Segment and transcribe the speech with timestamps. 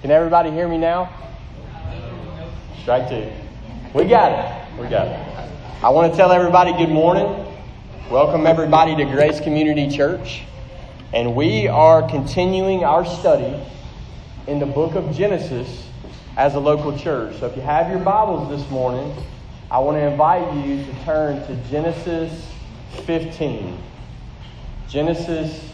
[0.00, 1.10] Can everybody hear me now?
[2.82, 3.32] Strike two.
[3.92, 4.80] We got it.
[4.80, 5.50] We got it.
[5.82, 7.26] I want to tell everybody good morning.
[8.08, 10.42] Welcome everybody to Grace Community Church.
[11.12, 13.60] And we are continuing our study
[14.46, 15.88] in the book of Genesis
[16.36, 17.36] as a local church.
[17.40, 19.12] So if you have your Bibles this morning,
[19.68, 22.48] I want to invite you to turn to Genesis
[23.04, 23.76] 15.
[24.88, 25.68] Genesis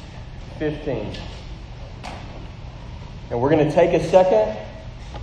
[0.58, 1.14] 15.
[3.30, 4.56] And we're going to take a second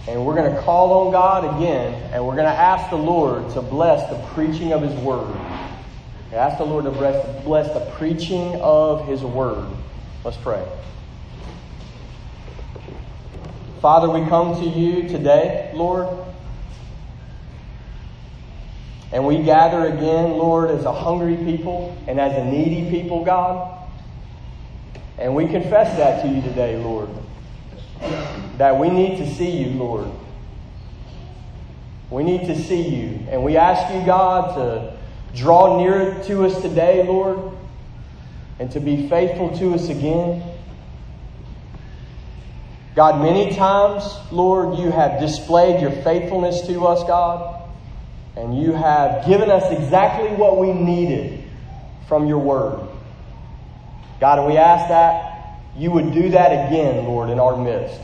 [0.07, 3.49] and we're going to call on God again and we're going to ask the Lord
[3.51, 5.35] to bless the preaching of His Word.
[6.33, 9.67] Ask the Lord to bless, bless the preaching of His Word.
[10.23, 10.65] Let's pray.
[13.81, 16.07] Father, we come to you today, Lord.
[19.11, 23.77] And we gather again, Lord, as a hungry people and as a needy people, God.
[25.17, 27.09] And we confess that to you today, Lord.
[28.57, 30.09] That we need to see you, Lord.
[32.09, 33.25] We need to see you.
[33.29, 34.97] And we ask you, God, to
[35.35, 37.39] draw near to us today, Lord,
[38.59, 40.43] and to be faithful to us again.
[42.95, 47.69] God, many times, Lord, you have displayed your faithfulness to us, God,
[48.35, 51.41] and you have given us exactly what we needed
[52.09, 52.85] from your word.
[54.19, 55.30] God, and we ask that
[55.75, 57.99] you would do that again, Lord, in our midst.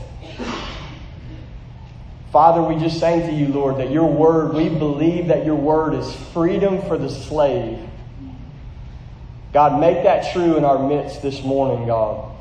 [2.32, 5.94] Father, we just say to you, Lord, that your word, we believe that your word
[5.94, 7.78] is freedom for the slave.
[9.52, 12.36] God, make that true in our midst this morning, God.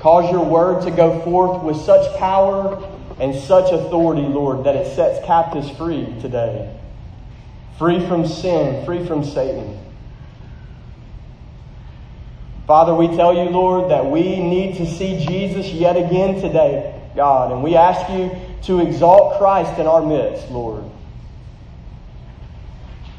[0.00, 2.82] Cause your word to go forth with such power
[3.20, 6.76] and such authority, Lord, that it sets captives free today.
[7.78, 9.78] Free from sin, free from Satan.
[12.72, 17.52] Father, we tell you, Lord, that we need to see Jesus yet again today, God,
[17.52, 20.82] and we ask you to exalt Christ in our midst, Lord.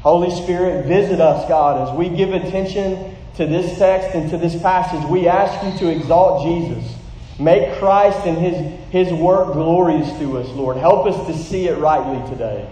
[0.00, 4.60] Holy Spirit, visit us, God, as we give attention to this text and to this
[4.60, 5.08] passage.
[5.08, 6.92] We ask you to exalt Jesus.
[7.38, 10.78] Make Christ and his, his work glorious to us, Lord.
[10.78, 12.68] Help us to see it rightly today.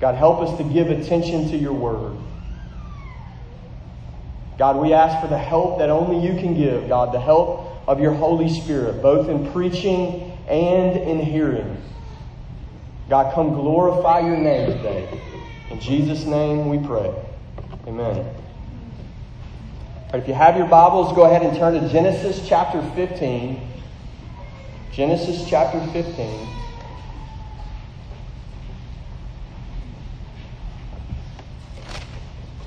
[0.00, 2.16] God, help us to give attention to your word.
[4.60, 7.98] God, we ask for the help that only you can give, God, the help of
[7.98, 11.78] your Holy Spirit, both in preaching and in hearing.
[13.08, 15.18] God, come glorify your name today.
[15.70, 17.10] In Jesus' name we pray.
[17.86, 18.18] Amen.
[20.12, 23.66] Right, if you have your Bibles, go ahead and turn to Genesis chapter 15.
[24.92, 26.59] Genesis chapter 15.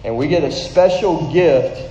[0.03, 1.89] And we get a special gift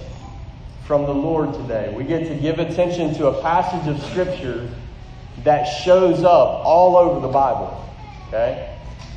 [0.87, 1.95] from the Lord today.
[1.97, 4.69] We get to give attention to a passage of Scripture
[5.45, 7.89] that shows up all over the Bible.
[8.29, 8.77] Okay?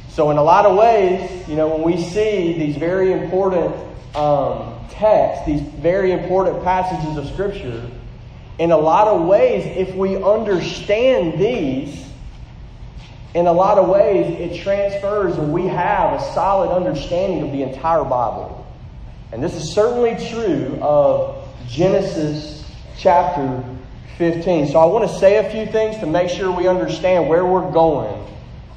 [0.09, 3.75] So, in a lot of ways, you know, when we see these very important
[4.15, 7.89] um, texts, these very important passages of Scripture,
[8.57, 12.07] in a lot of ways, if we understand these,
[13.33, 17.63] in a lot of ways, it transfers and we have a solid understanding of the
[17.63, 18.54] entire Bible.
[19.31, 22.63] And this is certainly true of Genesis
[22.97, 23.63] chapter
[24.17, 24.67] 15.
[24.67, 27.71] So I want to say a few things to make sure we understand where we're
[27.71, 28.25] going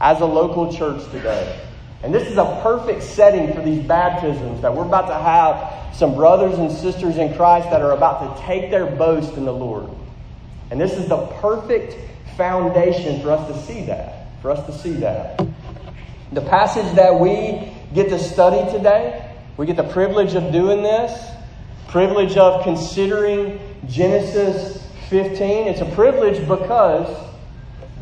[0.00, 1.60] as a local church today.
[2.02, 6.14] And this is a perfect setting for these baptisms that we're about to have some
[6.14, 9.88] brothers and sisters in Christ that are about to take their boast in the Lord.
[10.70, 11.96] And this is the perfect
[12.36, 14.26] foundation for us to see that.
[14.42, 15.44] For us to see that.
[16.32, 19.27] The passage that we get to study today
[19.58, 21.32] we get the privilege of doing this,
[21.88, 23.58] privilege of considering
[23.88, 25.66] Genesis 15.
[25.66, 27.26] It's a privilege because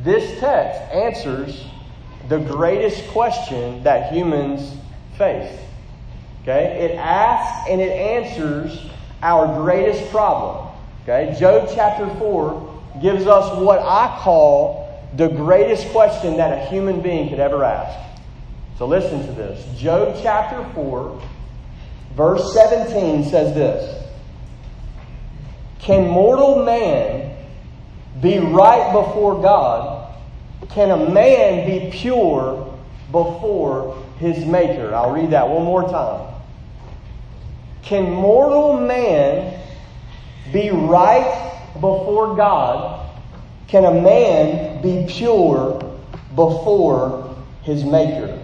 [0.05, 1.65] this text answers
[2.29, 4.77] the greatest question that humans
[5.17, 5.59] face.
[6.43, 6.91] Okay?
[6.91, 8.79] It asks and it answers
[9.23, 10.69] our greatest problem.
[11.05, 11.35] Okay?
[11.41, 17.31] Job chapter 4 gives us what I call the greatest question that a human being
[17.31, 17.99] could ever ask.
[18.77, 19.65] So listen to this.
[19.81, 21.23] Job chapter 4
[22.17, 24.03] Verse 17 says this
[25.79, 27.37] Can mortal man
[28.23, 30.15] be right before God?
[30.71, 32.75] Can a man be pure
[33.13, 34.95] before his Maker?
[34.95, 36.33] I'll read that one more time.
[37.83, 39.61] Can mortal man
[40.53, 43.11] be right before God?
[43.69, 45.79] Can a man be pure
[46.35, 48.36] before his Maker?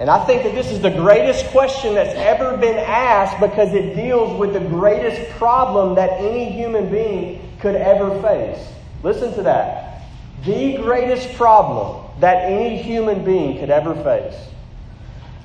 [0.00, 3.94] And I think that this is the greatest question that's ever been asked because it
[3.94, 8.66] deals with the greatest problem that any human being could ever face.
[9.02, 10.04] Listen to that.
[10.46, 14.34] The greatest problem that any human being could ever face.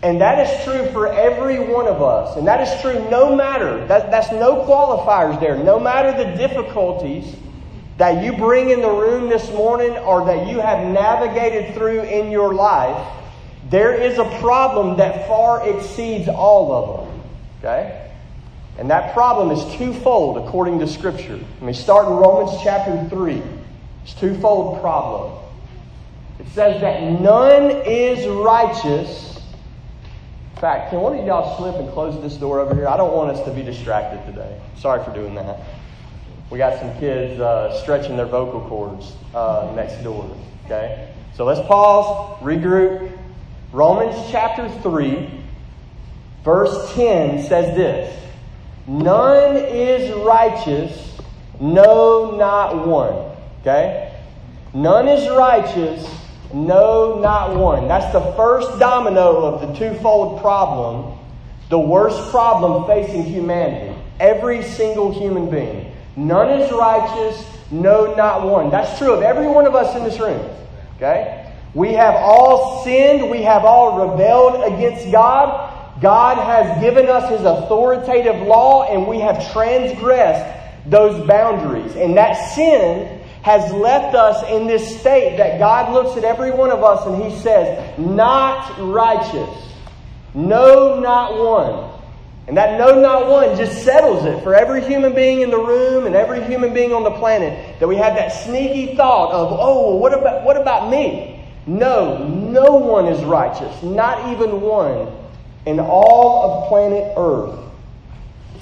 [0.02, 2.38] And that is true for every one of us.
[2.38, 5.58] And that is true no matter, that, that's no qualifiers there.
[5.58, 7.36] No matter the difficulties
[7.98, 12.32] that you bring in the room this morning or that you have navigated through in
[12.32, 13.25] your life,
[13.76, 17.22] there is a problem that far exceeds all of them.
[17.60, 18.10] Okay?
[18.78, 21.36] And that problem is twofold according to Scripture.
[21.36, 23.42] Let me start in Romans chapter 3.
[24.04, 25.44] It's twofold problem.
[26.40, 29.42] It says that none is righteous.
[30.56, 32.88] In fact, can one of y'all slip and close this door over here?
[32.88, 34.58] I don't want us to be distracted today.
[34.78, 35.60] Sorry for doing that.
[36.50, 40.34] We got some kids uh, stretching their vocal cords uh, next door.
[40.64, 41.14] Okay?
[41.36, 43.12] So let's pause, regroup.
[43.76, 45.30] Romans chapter 3,
[46.46, 48.24] verse 10 says this
[48.88, 51.18] None is righteous,
[51.60, 53.36] no, not one.
[53.60, 54.18] Okay?
[54.74, 56.10] None is righteous,
[56.54, 57.90] no, not one.
[57.90, 61.20] That's the first domino of the twofold problem,
[61.68, 63.94] the worst problem facing humanity.
[64.22, 65.94] Every single human being.
[66.16, 68.72] None is righteous, no, not one.
[68.72, 70.50] That's true of every one of us in this room.
[70.96, 71.45] Okay?
[71.76, 75.74] We have all sinned, we have all rebelled against God.
[76.02, 81.96] God has given us His authoritative law, and we have transgressed those boundaries.
[81.98, 86.72] And that sin has left us in this state that God looks at every one
[86.72, 89.74] of us and He says, Not righteous.
[90.34, 91.92] No, not one.
[92.48, 96.06] And that no, not one just settles it for every human being in the room
[96.06, 99.96] and every human being on the planet that we have that sneaky thought of, oh,
[99.96, 101.35] what about, what about me?
[101.68, 105.08] No, no one is righteous, not even one
[105.66, 107.60] in all of planet Earth.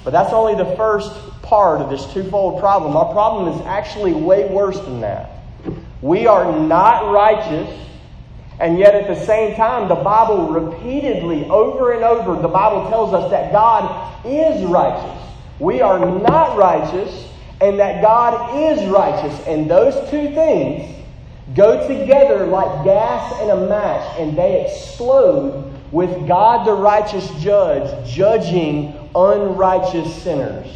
[0.04, 1.12] But that's only the first
[1.42, 2.96] part of this twofold problem.
[2.96, 5.30] Our problem is actually way worse than that.
[6.00, 7.70] We are not righteous,
[8.60, 13.12] and yet at the same time, the Bible repeatedly, over and over, the Bible tells
[13.12, 15.22] us that God is righteous.
[15.58, 17.28] We are not righteous,
[17.60, 19.46] and that God is righteous.
[19.46, 21.03] And those two things
[21.54, 28.08] go together like gas and a match, and they explode with God the righteous judge
[28.08, 30.66] judging unrighteous sinners.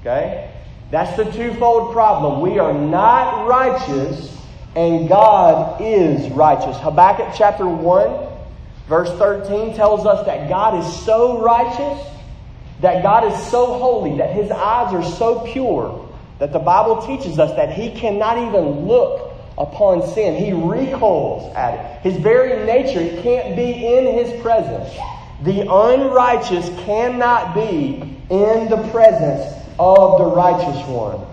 [0.00, 0.50] Okay?
[0.90, 2.40] That's the twofold problem.
[2.40, 4.36] We are not righteous,
[4.74, 6.76] and God is righteous.
[6.78, 8.28] Habakkuk chapter 1,
[8.88, 12.06] verse 13 tells us that God is so righteous,
[12.80, 17.38] that God is so holy, that his eyes are so pure, that the Bible teaches
[17.38, 19.27] us that he cannot even look
[19.58, 20.36] upon sin.
[20.36, 22.02] He recoils at it.
[22.02, 24.88] His very nature can't be in his presence.
[25.42, 31.24] The unrighteous cannot be in the presence of the righteous one.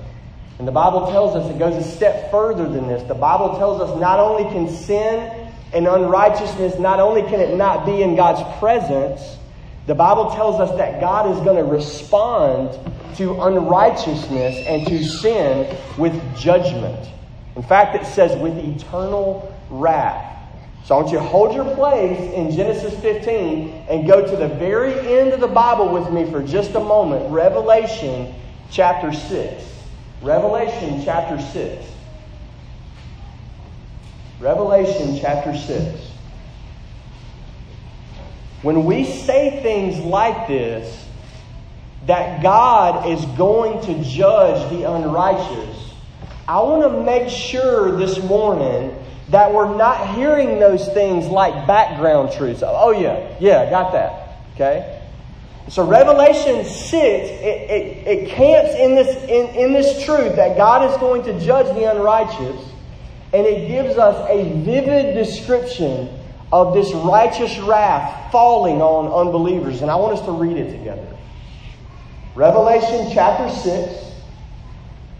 [0.57, 3.03] And the Bible tells us it goes a step further than this.
[3.03, 7.85] The Bible tells us not only can sin and unrighteousness, not only can it not
[7.85, 9.37] be in God's presence,
[9.85, 12.79] the Bible tells us that God is going to respond
[13.17, 17.09] to unrighteousness and to sin with judgment.
[17.55, 20.33] In fact, it says with eternal wrath.
[20.85, 24.47] So I want you to hold your place in Genesis 15 and go to the
[24.47, 27.31] very end of the Bible with me for just a moment.
[27.31, 28.35] Revelation
[28.69, 29.63] chapter 6.
[30.21, 31.85] Revelation chapter 6.
[34.39, 36.11] Revelation chapter 6.
[38.61, 41.05] When we say things like this,
[42.05, 45.84] that God is going to judge the unrighteous,
[46.47, 48.95] I want to make sure this morning
[49.29, 52.61] that we're not hearing those things like background truths.
[52.63, 54.37] Oh, yeah, yeah, got that.
[54.53, 55.01] Okay?
[55.69, 60.91] So Revelation 6, it, it, it camps in this, in, in this truth that God
[60.91, 62.63] is going to judge the unrighteous,
[63.33, 66.09] and it gives us a vivid description
[66.51, 69.81] of this righteous wrath falling on unbelievers.
[69.81, 71.07] And I want us to read it together.
[72.35, 74.11] Revelation chapter 6,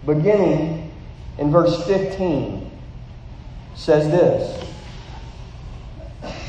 [0.06, 0.85] beginning
[1.38, 2.70] in verse 15
[3.74, 4.72] says this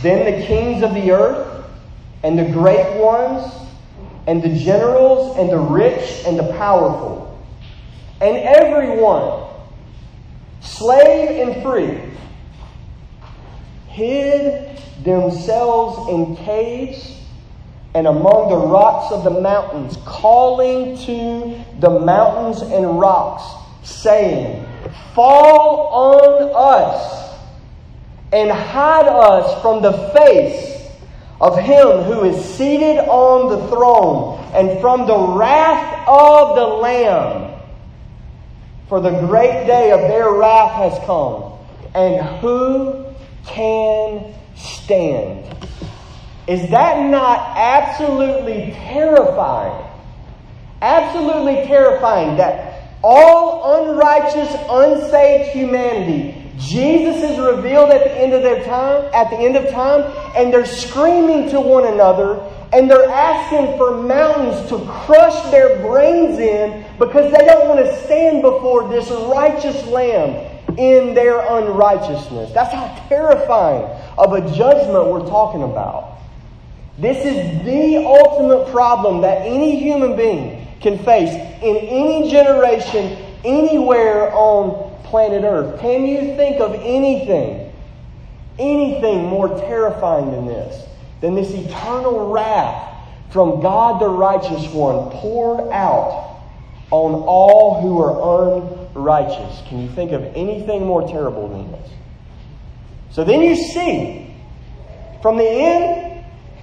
[0.01, 1.65] Then the kings of the earth,
[2.23, 3.53] and the great ones,
[4.27, 7.39] and the generals, and the rich, and the powerful,
[8.21, 9.49] and everyone,
[10.61, 11.99] slave and free,
[13.87, 17.17] hid themselves in caves
[17.97, 23.43] and among the rocks of the mountains, calling to the mountains and rocks,
[23.81, 24.66] saying,
[25.13, 27.35] fall on us
[28.33, 30.89] and hide us from the face
[31.39, 37.59] of him who is seated on the throne and from the wrath of the Lamb.
[38.89, 41.53] For the great day of their wrath has come.
[41.93, 43.05] And who
[43.45, 45.45] can stand?
[46.47, 49.85] Is that not absolutely terrifying?
[50.81, 58.63] Absolutely terrifying that all unrighteous, unsaved humanity Jesus is revealed at the end of their
[58.65, 60.01] time, at the end of time,
[60.35, 62.41] and they're screaming to one another
[62.73, 68.03] and they're asking for mountains to crush their brains in because they don't want to
[68.03, 70.31] stand before this righteous lamb
[70.77, 72.51] in their unrighteousness.
[72.53, 73.83] That's how terrifying
[74.17, 76.17] of a judgment we're talking about.
[76.97, 84.31] This is the ultimate problem that any human being can face in any generation, anywhere
[84.31, 85.79] on planet Earth.
[85.79, 87.73] Can you think of anything,
[88.59, 90.85] anything more terrifying than this?
[91.21, 92.87] Than this eternal wrath
[93.31, 96.41] from God the righteous one poured out
[96.91, 98.61] on all who are
[98.93, 99.61] unrighteous.
[99.67, 101.91] Can you think of anything more terrible than this?
[103.11, 104.35] So then you see,
[105.21, 106.06] from the end,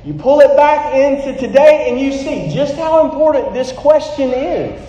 [0.05, 4.81] you pull it back into today and you see just how important this question is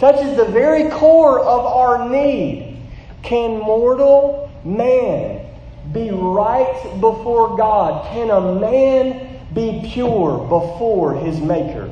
[0.00, 2.76] touches the very core of our need.
[3.22, 5.46] Can mortal man
[5.92, 8.04] be right before God?
[8.12, 11.90] Can a man be pure before his Maker?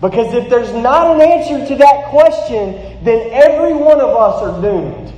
[0.00, 4.62] Because if there's not an answer to that question, then every one of us are
[4.62, 5.12] doomed.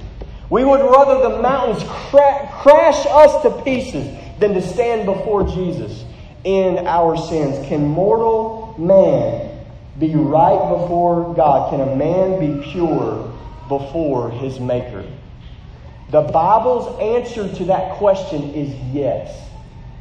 [0.48, 4.06] We would rather the mountains cra- crash us to pieces
[4.38, 6.04] than to stand before Jesus
[6.44, 7.66] in our sins.
[7.66, 9.64] Can mortal man
[9.98, 11.70] be right before God?
[11.70, 13.32] Can a man be pure
[13.68, 15.04] before his Maker?
[16.10, 19.50] The Bible's answer to that question is yes.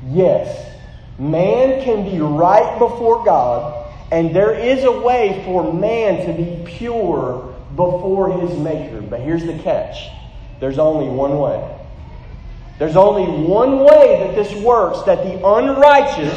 [0.08, 0.70] Yes.
[1.18, 6.64] Man can be right before God, and there is a way for man to be
[6.78, 9.02] pure before his Maker.
[9.02, 10.10] But here's the catch
[10.60, 11.83] there's only one way.
[12.84, 16.34] There's only one way that this works that the unrighteous,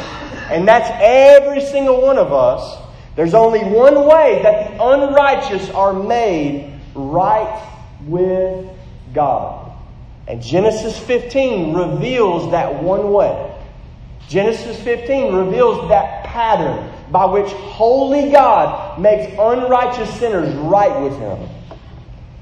[0.49, 2.81] and that's every single one of us,
[3.17, 7.69] there's only one way that the unrighteous are made right
[8.05, 8.65] with
[9.13, 9.73] God.
[10.29, 13.53] And Genesis 15 reveals that one way.
[14.29, 21.49] Genesis 15 reveals that pattern by which holy God makes unrighteous sinners right with Him.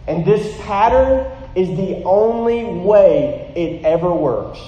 [0.06, 4.60] And this pattern is the only way it ever works.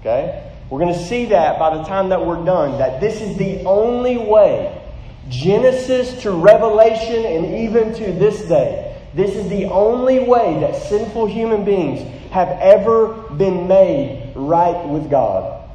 [0.00, 0.52] Okay?
[0.70, 3.64] We're going to see that by the time that we're done, that this is the
[3.64, 4.82] only way
[5.28, 11.26] Genesis to Revelation and even to this day, this is the only way that sinful
[11.26, 15.68] human beings have ever been made right with God.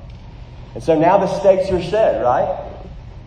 [0.75, 2.71] And so now the stakes are set, right?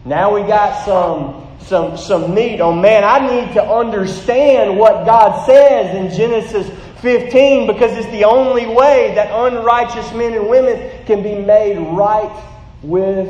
[0.04, 3.02] Now we got some some some meat on man.
[3.02, 6.70] I need to understand what God says in Genesis
[7.06, 12.44] 15 because it's the only way that unrighteous men and women can be made right
[12.82, 13.28] with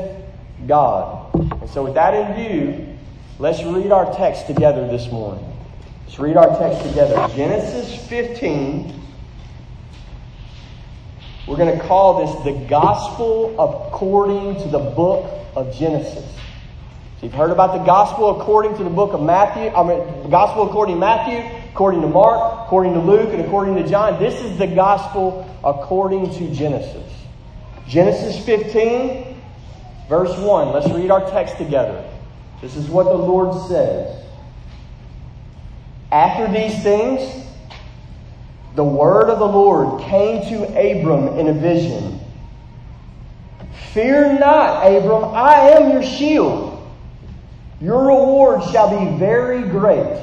[0.67, 1.35] God.
[1.35, 2.97] And so with that in view,
[3.39, 5.45] Let's read our text together this morning.
[6.07, 7.29] Let's read our text together.
[7.35, 8.99] Genesis 15.
[11.47, 16.25] We're going to call this the gospel according to the book of Genesis.
[17.21, 20.31] So you've heard about the gospel according to the book of Matthew, I mean, the
[20.31, 21.43] gospel according to Matthew,
[21.77, 24.19] according to Mark, according to Luke, and according to John.
[24.19, 27.13] This is the gospel according to Genesis.
[27.87, 29.39] Genesis 15,
[30.09, 30.73] verse 1.
[30.73, 32.03] Let's read our text together.
[32.63, 34.25] This is what the Lord says.
[36.11, 37.47] After these things,
[38.75, 42.21] the word of the Lord came to Abram in a vision.
[43.93, 46.73] Fear not, Abram, I am your shield.
[47.83, 50.23] Your reward shall be very great.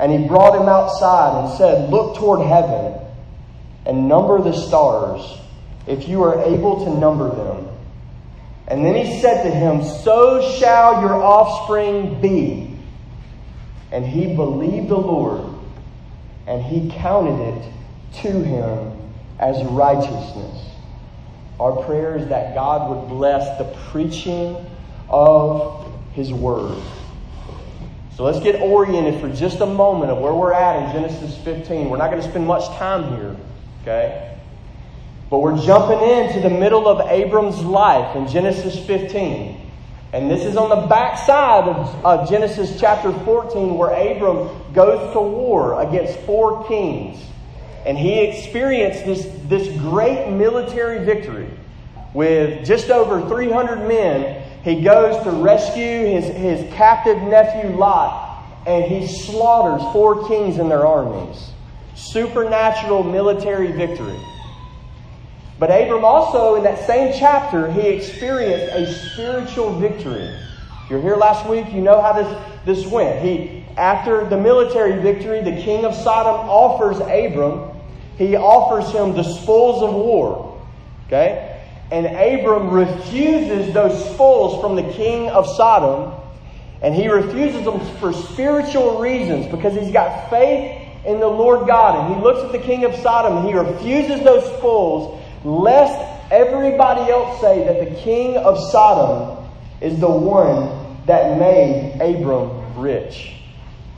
[0.00, 3.00] And he brought him outside and said, Look toward heaven
[3.84, 5.38] and number the stars,
[5.86, 7.68] if you are able to number them.
[8.68, 12.76] And then he said to him, So shall your offspring be.
[13.90, 15.54] And he believed the Lord,
[16.46, 17.72] and he counted it
[18.22, 18.92] to him
[19.38, 20.66] as righteousness.
[21.58, 24.56] Our prayer is that God would bless the preaching
[25.08, 26.80] of his word.
[28.18, 31.88] So let's get oriented for just a moment of where we're at in Genesis 15.
[31.88, 33.36] We're not going to spend much time here,
[33.82, 34.36] okay?
[35.30, 39.70] But we're jumping into the middle of Abram's life in Genesis 15.
[40.12, 45.20] And this is on the backside of, of Genesis chapter 14, where Abram goes to
[45.20, 47.24] war against four kings.
[47.86, 51.48] And he experienced this, this great military victory
[52.14, 54.44] with just over 300 men.
[54.68, 60.70] He goes to rescue his, his captive nephew Lot, and he slaughters four kings and
[60.70, 61.52] their armies.
[61.94, 64.20] Supernatural military victory.
[65.58, 70.36] But Abram also, in that same chapter, he experienced a spiritual victory.
[70.84, 73.22] If you're here last week, you know how this, this went.
[73.22, 77.70] He, after the military victory, the king of Sodom offers Abram,
[78.18, 80.60] he offers him the spoils of war.
[81.06, 81.47] Okay?
[81.90, 86.14] And Abram refuses those spoils from the king of Sodom,
[86.82, 92.04] and he refuses them for spiritual reasons because he's got faith in the Lord God.
[92.04, 95.98] And he looks at the king of Sodom and he refuses those spoils lest
[96.30, 99.44] everybody else say that the king of Sodom
[99.80, 103.34] is the one that made Abram rich.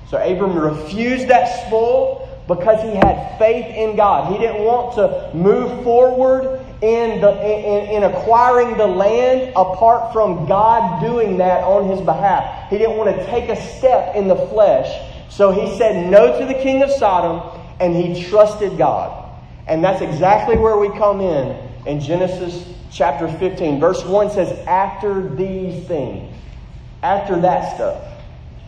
[0.09, 4.33] So Abram refused that spoil because he had faith in God.
[4.33, 10.47] He didn't want to move forward in, the, in, in, acquiring the land apart from
[10.47, 12.71] God doing that on his behalf.
[12.71, 14.89] He didn't want to take a step in the flesh.
[15.31, 19.29] So he said no to the king of Sodom and he trusted God.
[19.67, 23.79] And that's exactly where we come in in Genesis chapter 15.
[23.79, 26.35] Verse 1 says, After these things,
[27.03, 28.05] after that stuff,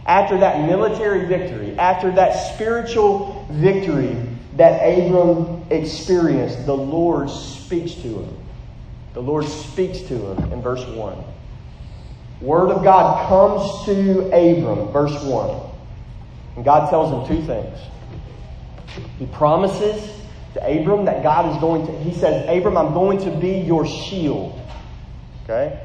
[0.07, 4.17] after that military victory, after that spiritual victory
[4.57, 7.31] that Abram experienced, the Lord
[7.73, 8.37] speaks to him.
[9.15, 11.25] The Lord speaks to him in verse 1.
[12.43, 15.71] Word of God comes to Abram, verse 1.
[16.57, 17.79] And God tells him two things.
[19.19, 20.21] He promises
[20.53, 23.87] to Abram that God is going to, he says, Abram, I'm going to be your
[23.87, 24.61] shield.
[25.45, 25.81] Okay?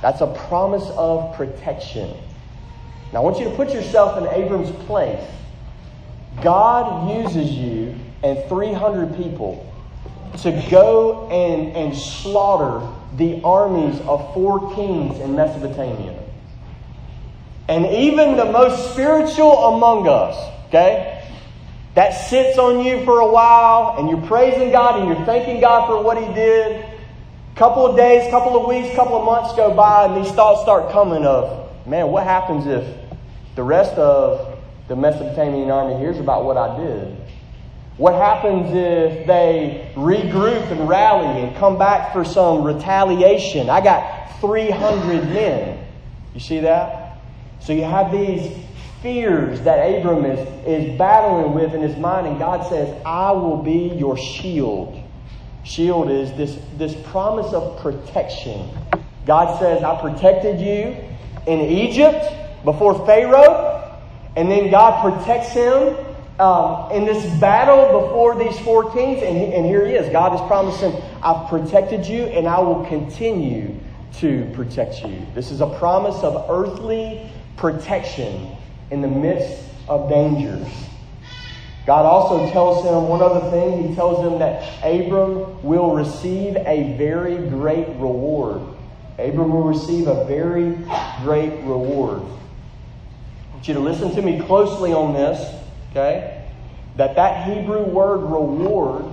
[0.00, 2.16] That's a promise of protection.
[3.12, 5.22] Now, I want you to put yourself in Abram's place.
[6.42, 9.67] God uses you and 300 people
[10.38, 12.86] to go and, and slaughter
[13.16, 16.18] the armies of four kings in Mesopotamia.
[17.68, 20.36] And even the most spiritual among us,
[20.68, 21.18] okay?
[21.98, 25.88] that sits on you for a while and you're praising God and you're thanking God
[25.88, 26.86] for what He did.
[27.56, 30.92] Couple of days, couple of weeks, couple of months go by and these thoughts start
[30.92, 32.86] coming of, man, what happens if
[33.56, 37.16] the rest of the Mesopotamian army hears about what I did?
[37.98, 43.68] What happens if they regroup and rally and come back for some retaliation?
[43.68, 45.84] I got 300 men.
[46.32, 47.18] You see that?
[47.58, 48.56] So you have these
[49.02, 53.60] fears that Abram is, is battling with in his mind, and God says, I will
[53.64, 55.02] be your shield.
[55.64, 58.70] Shield is this, this promise of protection.
[59.26, 60.96] God says, I protected you
[61.48, 62.24] in Egypt
[62.64, 63.98] before Pharaoh,
[64.36, 65.96] and then God protects him
[66.38, 70.10] um, in this battle before these four kings, and, and here he is.
[70.12, 73.74] God is promising, I've protected you, and I will continue
[74.18, 75.26] to protect you.
[75.34, 78.56] This is a promise of earthly protection
[78.90, 80.66] in the midst of dangers.
[81.86, 83.88] God also tells him one other thing.
[83.88, 88.60] He tells him that Abram will receive a very great reward.
[89.18, 90.74] Abram will receive a very
[91.22, 92.20] great reward.
[92.20, 95.57] I want you to listen to me closely on this,
[95.90, 96.46] okay?
[96.96, 99.04] That that Hebrew word reward,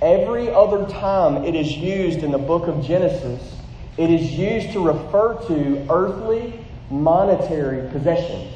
[0.00, 3.56] every other time it is used in the book of Genesis,
[3.96, 8.52] it is used to refer to earthly monetary possessions.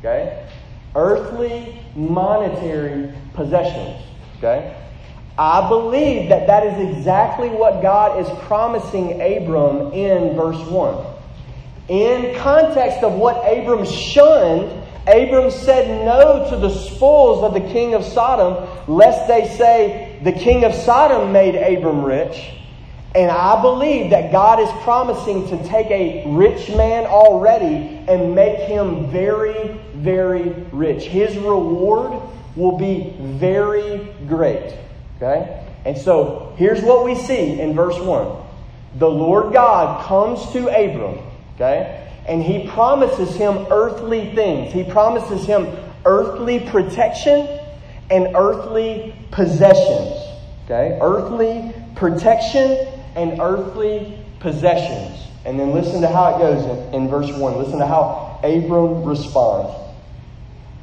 [0.00, 0.46] Okay?
[0.94, 4.02] Earthly, monetary possessions.
[4.38, 4.76] Okay?
[5.38, 11.06] I believe that that is exactly what God is promising Abram in verse 1.
[11.88, 17.94] In context of what Abram shunned, Abram said no to the spoils of the king
[17.94, 22.50] of Sodom, lest they say the king of Sodom made Abram rich.
[23.14, 28.58] And I believe that God is promising to take a rich man already and make
[28.58, 31.04] him very, very rich.
[31.04, 32.20] His reward
[32.56, 34.76] will be very great.
[35.16, 35.64] Okay?
[35.86, 38.44] And so here's what we see in verse 1.
[38.98, 41.18] The Lord God comes to Abram,
[41.54, 42.05] okay?
[42.26, 44.72] And he promises him earthly things.
[44.72, 45.68] He promises him
[46.04, 47.60] earthly protection
[48.10, 50.22] and earthly possessions.
[50.64, 50.98] Okay?
[51.00, 55.26] Earthly protection and earthly possessions.
[55.44, 57.58] And then listen to how it goes in, in verse 1.
[57.58, 59.72] Listen to how Abram responds.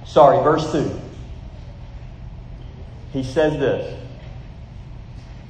[0.05, 0.99] Sorry, verse 2.
[3.11, 3.99] He says this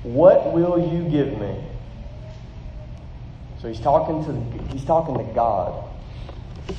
[0.04, 1.56] What will you give me?
[3.64, 5.90] So he's talking to he's talking to God.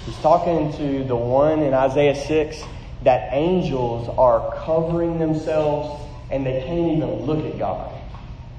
[0.04, 2.62] He's talking to the one in Isaiah 6
[3.04, 7.90] that angels are covering themselves and they can't even look at God.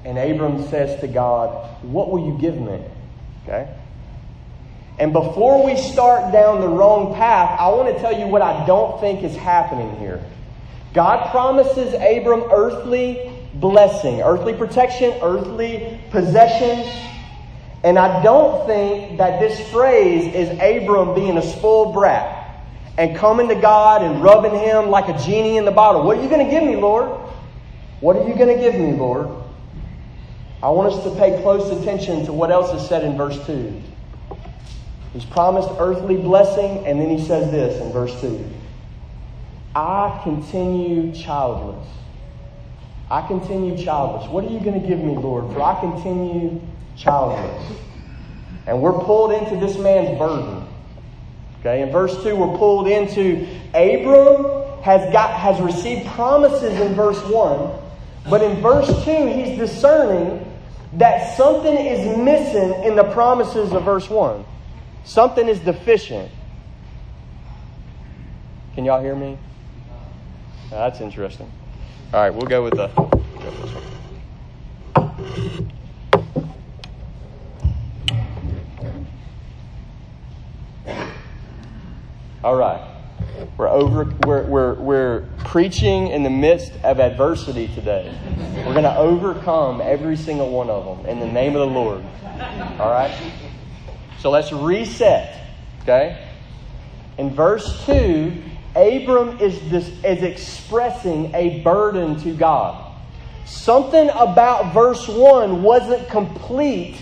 [0.04, 2.82] And Abram says to God, What will you give me?
[3.44, 3.72] Okay?
[4.98, 8.66] And before we start down the wrong path, I want to tell you what I
[8.66, 10.20] don't think is happening here.
[10.94, 17.06] God promises Abram earthly blessing, earthly protection, earthly possessions.
[17.86, 22.66] And I don't think that this phrase is Abram being a spoiled brat
[22.98, 26.02] and coming to God and rubbing him like a genie in the bottle.
[26.02, 27.08] What are you going to give me, Lord?
[28.00, 29.28] What are you going to give me, Lord?
[30.64, 33.80] I want us to pay close attention to what else is said in verse 2.
[35.12, 38.44] He's promised earthly blessing, and then he says this in verse 2
[39.76, 41.86] I continue childless.
[43.12, 44.28] I continue childless.
[44.28, 45.52] What are you going to give me, Lord?
[45.52, 46.60] For I continue
[46.96, 47.78] childless.
[48.66, 50.66] And we're pulled into this man's burden.
[51.60, 57.20] Okay, in verse 2, we're pulled into Abram has got has received promises in verse
[57.24, 57.70] 1,
[58.30, 60.44] but in verse 2, he's discerning
[60.92, 64.44] that something is missing in the promises of verse 1.
[65.04, 66.30] Something is deficient.
[68.74, 69.38] Can y'all hear me?
[70.70, 71.50] That's interesting.
[72.12, 72.90] All right, we'll go with the.
[82.44, 82.92] All right.
[83.56, 88.14] We're over we're, we're, we're preaching in the midst of adversity today.
[88.56, 92.04] We're going to overcome every single one of them in the name of the Lord.
[92.78, 93.32] All right?
[94.20, 95.46] So let's reset,
[95.82, 96.28] okay?
[97.16, 98.42] In verse 2,
[98.74, 102.94] Abram is, this, is expressing a burden to God.
[103.46, 107.00] Something about verse 1 wasn't complete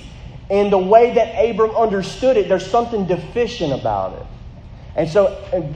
[0.49, 2.49] in the way that Abram understood it.
[2.49, 4.27] There's something deficient about it.
[4.97, 5.27] And so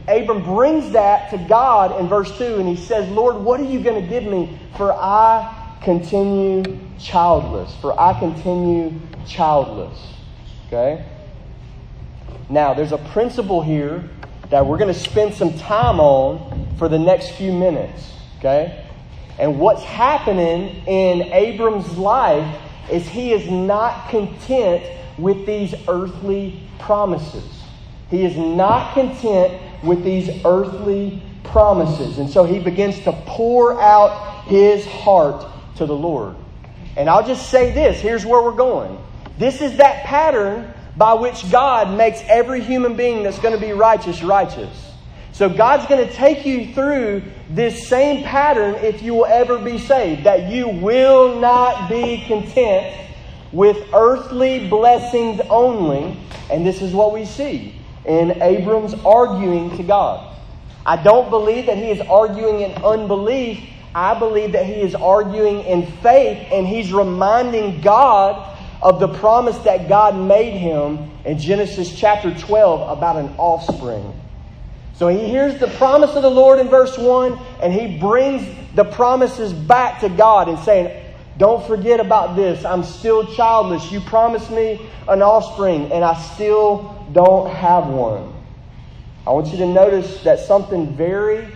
[0.06, 3.80] Abram brings that to God in verse 2, and he says, Lord, what are you
[3.80, 4.58] going to give me?
[4.76, 6.62] For I continue
[7.00, 7.74] childless.
[7.80, 8.92] For I continue
[9.26, 9.98] childless.
[10.66, 11.04] Okay?
[12.48, 14.08] Now, there's a principle here
[14.50, 18.12] that we're going to spend some time on for the next few minutes.
[18.38, 18.84] Okay?
[19.38, 24.84] And what's happening in Abram's life is he is not content
[25.18, 27.57] with these earthly promises.
[28.10, 32.18] He is not content with these earthly promises.
[32.18, 36.36] And so he begins to pour out his heart to the Lord.
[36.96, 38.98] And I'll just say this here's where we're going.
[39.38, 43.72] This is that pattern by which God makes every human being that's going to be
[43.72, 44.86] righteous righteous.
[45.32, 49.78] So God's going to take you through this same pattern if you will ever be
[49.78, 50.24] saved.
[50.24, 52.96] That you will not be content
[53.52, 56.18] with earthly blessings only.
[56.50, 57.77] And this is what we see
[58.08, 60.34] in Abram's arguing to God.
[60.84, 63.62] I don't believe that he is arguing in unbelief.
[63.94, 69.58] I believe that he is arguing in faith and he's reminding God of the promise
[69.58, 74.14] that God made him in Genesis chapter 12 about an offspring.
[74.94, 78.84] So he hears the promise of the Lord in verse 1 and he brings the
[78.84, 81.07] promises back to God and saying,
[81.38, 82.64] Don't forget about this.
[82.64, 83.92] I'm still childless.
[83.92, 88.34] You promised me an offspring and I still don't have one.
[89.24, 91.48] I want you to notice that something very,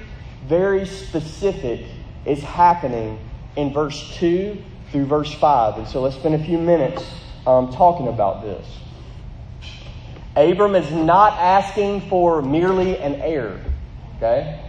[0.47, 1.85] very specific
[2.25, 3.19] is happening
[3.57, 4.57] in verse 2
[4.93, 5.79] through verse 5.
[5.79, 7.05] And so let's spend a few minutes
[7.45, 8.65] um, talking about this.
[10.37, 13.61] Abram is not asking for merely an heir.
[14.19, 14.61] Okay?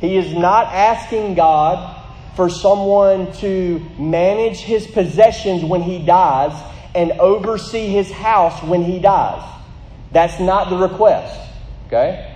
[0.00, 1.97] He is not asking God
[2.38, 6.52] for someone to manage his possessions when he dies
[6.94, 9.42] and oversee his house when he dies.
[10.12, 11.36] That's not the request.
[11.88, 12.32] Okay?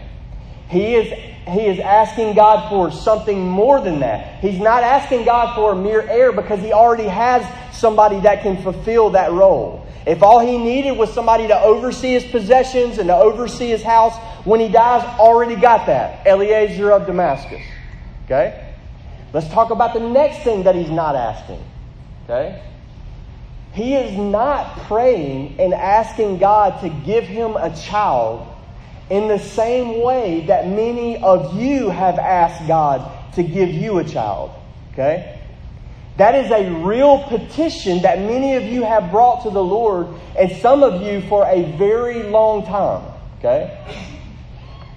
[0.69, 1.07] He is,
[1.47, 4.41] he is asking God for something more than that.
[4.41, 8.61] He's not asking God for a mere heir because he already has somebody that can
[8.61, 9.87] fulfill that role.
[10.05, 14.17] If all he needed was somebody to oversee his possessions and to oversee his house
[14.45, 16.27] when he dies, already got that.
[16.27, 17.63] Eliezer of Damascus.
[18.25, 18.71] Okay?
[19.33, 21.63] Let's talk about the next thing that he's not asking.
[22.25, 22.63] Okay?
[23.73, 28.47] He is not praying and asking God to give him a child
[29.09, 34.05] in the same way that many of you have asked God to give you a
[34.05, 34.51] child.
[34.93, 35.41] Okay?
[36.19, 40.53] That is a real petition that many of you have brought to the Lord, and
[40.61, 43.11] some of you for a very long time.
[43.39, 43.79] Okay?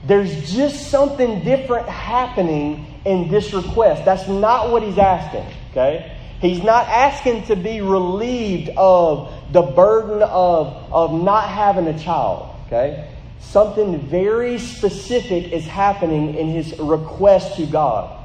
[0.05, 4.03] there's just something different happening in this request.
[4.05, 6.17] That's not what he's asking, okay?
[6.41, 12.53] He's not asking to be relieved of the burden of, of not having a child,
[12.67, 13.09] okay?
[13.39, 18.23] Something very specific is happening in his request to God.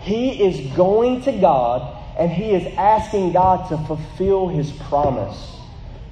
[0.00, 5.56] He is going to God and he is asking God to fulfill his promise.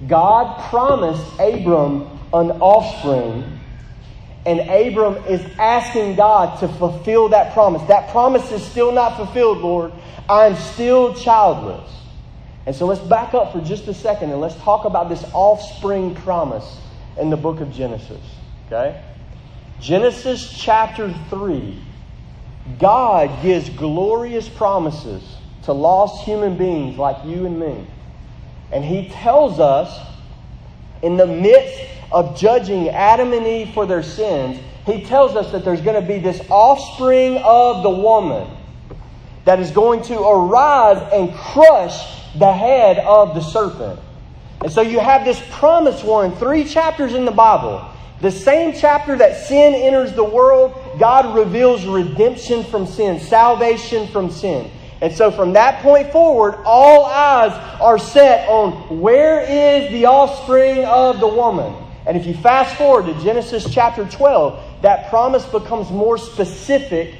[0.06, 3.59] God promised Abram an offspring,
[4.46, 7.82] and Abram is asking God to fulfill that promise.
[7.88, 9.92] That promise is still not fulfilled, Lord.
[10.28, 11.90] I'm still childless.
[12.66, 16.14] And so let's back up for just a second and let's talk about this offspring
[16.14, 16.78] promise
[17.18, 18.22] in the book of Genesis.
[18.66, 19.02] Okay?
[19.80, 21.82] Genesis chapter 3.
[22.78, 25.22] God gives glorious promises
[25.64, 27.86] to lost human beings like you and me.
[28.72, 30.09] And He tells us
[31.02, 31.80] in the midst
[32.12, 36.06] of judging Adam and Eve for their sins, He tells us that there's going to
[36.06, 38.50] be this offspring of the woman
[39.44, 43.98] that is going to arise and crush the head of the serpent.
[44.62, 47.86] And so you have this promise one, three chapters in the Bible.
[48.20, 54.30] The same chapter that sin enters the world, God reveals redemption from sin, salvation from
[54.30, 54.70] sin.
[55.00, 60.84] And so from that point forward, all eyes are set on where is the offspring
[60.84, 61.74] of the woman.
[62.06, 67.14] And if you fast forward to Genesis chapter 12, that promise becomes more specific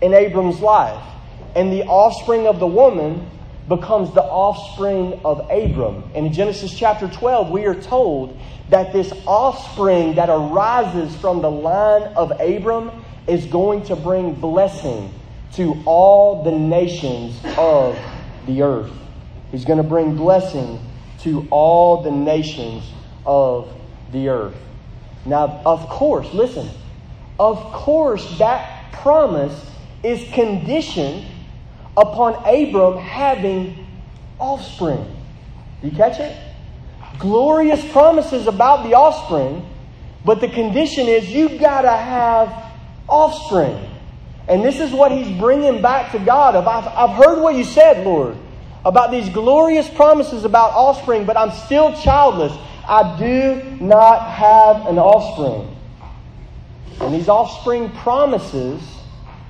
[0.00, 1.02] in Abram's life.
[1.54, 3.28] And the offspring of the woman
[3.68, 6.04] becomes the offspring of Abram.
[6.14, 8.38] And in Genesis chapter 12, we are told
[8.70, 15.12] that this offspring that arises from the line of Abram is going to bring blessing
[15.54, 17.98] to all the nations of
[18.46, 18.92] the earth.
[19.50, 20.80] He's going to bring blessing
[21.20, 22.84] to all the nations
[23.24, 23.72] of
[24.12, 24.56] the earth.
[25.24, 26.68] Now, of course, listen,
[27.38, 29.68] of course, that promise
[30.02, 31.24] is conditioned
[31.96, 33.86] upon Abram having
[34.38, 35.04] offspring.
[35.80, 36.36] Do you catch it?
[37.18, 39.68] Glorious promises about the offspring,
[40.24, 42.72] but the condition is you've got to have
[43.08, 43.87] offspring.
[44.48, 46.56] And this is what he's bringing back to God.
[46.56, 48.36] Of, I've, I've heard what you said, Lord,
[48.84, 52.52] about these glorious promises about offspring, but I'm still childless.
[52.88, 55.76] I do not have an offspring.
[57.00, 58.82] And these offspring promises,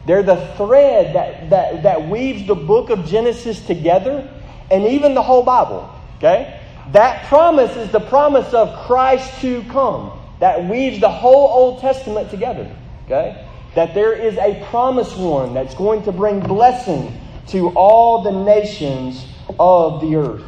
[0.06, 4.28] they're the thread that, that, that weaves the book of Genesis together
[4.70, 5.88] and even the whole Bible.
[6.16, 6.60] Okay?
[6.90, 12.30] That promise is the promise of Christ to come that weaves the whole Old Testament
[12.30, 12.74] together.
[13.04, 13.47] Okay?
[13.78, 19.24] That there is a promised one that's going to bring blessing to all the nations
[19.60, 20.42] of the earth.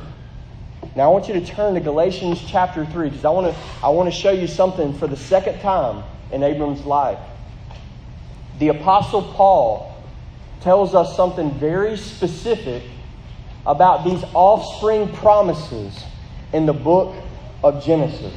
[0.96, 3.90] Now I want you to turn to Galatians chapter 3 because I want to I
[3.90, 7.20] want to show you something for the second time in Abram's life.
[8.58, 9.94] The apostle Paul
[10.62, 12.82] tells us something very specific
[13.64, 16.02] about these offspring promises
[16.52, 17.14] in the book
[17.62, 18.34] of Genesis.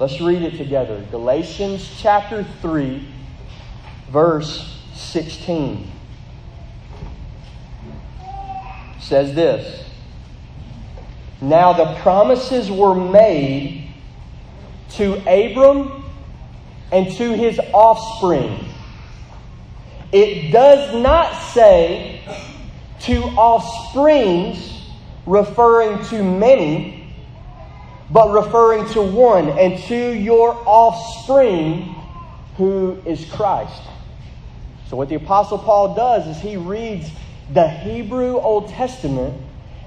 [0.00, 1.06] Let's read it together.
[1.12, 3.06] Galatians chapter 3
[4.10, 5.90] verse 16
[9.00, 9.84] says this
[11.40, 13.88] Now the promises were made
[14.90, 16.04] to Abram
[16.92, 18.64] and to his offspring.
[20.12, 22.20] It does not say
[23.00, 24.82] to offsprings,
[25.24, 27.14] referring to many,
[28.10, 31.94] but referring to one, and to your offspring,
[32.56, 33.82] who is Christ.
[34.90, 37.08] So, what the Apostle Paul does is he reads
[37.54, 39.40] the Hebrew Old Testament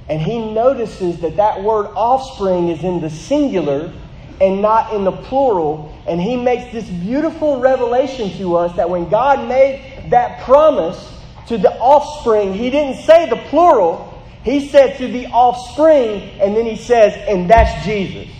[0.07, 3.91] and he notices that that word offspring is in the singular
[4.39, 5.93] and not in the plural.
[6.07, 11.11] And he makes this beautiful revelation to us that when God made that promise
[11.47, 16.65] to the offspring, he didn't say the plural, he said to the offspring, and then
[16.65, 18.33] he says, and that's Jesus.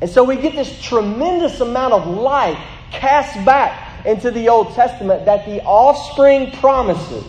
[0.00, 5.26] And so we get this tremendous amount of light cast back into the Old Testament
[5.26, 7.26] that the offspring promises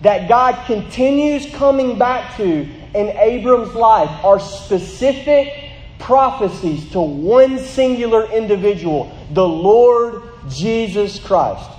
[0.00, 8.24] that God continues coming back to in Abram's life are specific prophecies to one singular
[8.32, 11.70] individual, the Lord Jesus Christ.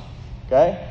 [0.45, 0.87] Okay?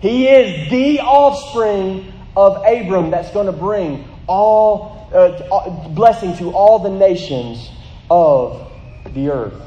[0.00, 6.78] He is the offspring of Abram that's going to bring all uh, blessing to all
[6.78, 7.70] the nations
[8.10, 8.70] of
[9.14, 9.60] the earth.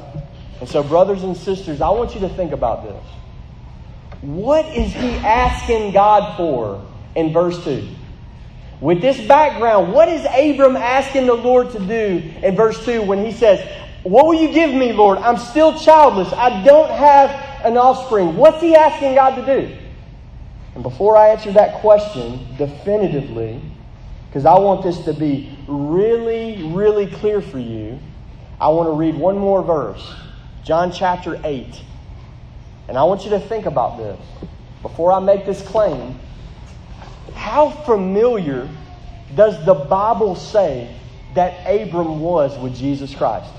[0.60, 3.04] And so, brothers and sisters, I want you to think about this.
[4.22, 7.86] What is he asking God for in verse 2?
[8.80, 13.24] With this background, what is Abram asking the Lord to do in verse 2 when
[13.24, 13.60] he says,
[14.02, 15.18] What will you give me, Lord?
[15.18, 16.32] I'm still childless.
[16.32, 17.30] I don't have
[17.64, 18.36] an offspring.
[18.36, 19.76] What's he asking God to do?
[20.74, 23.60] And before I answer that question definitively,
[24.28, 27.98] because I want this to be really, really clear for you,
[28.60, 30.14] I want to read one more verse
[30.68, 31.82] John chapter 8.
[32.88, 34.20] And I want you to think about this
[34.82, 36.18] before I make this claim.
[37.32, 38.68] How familiar
[39.34, 40.94] does the Bible say
[41.34, 43.50] that Abram was with Jesus Christ?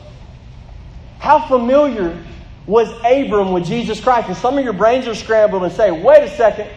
[1.17, 2.23] How familiar
[2.67, 4.27] was Abram with Jesus Christ?
[4.27, 6.69] And some of your brains are scrambled and say, wait a second.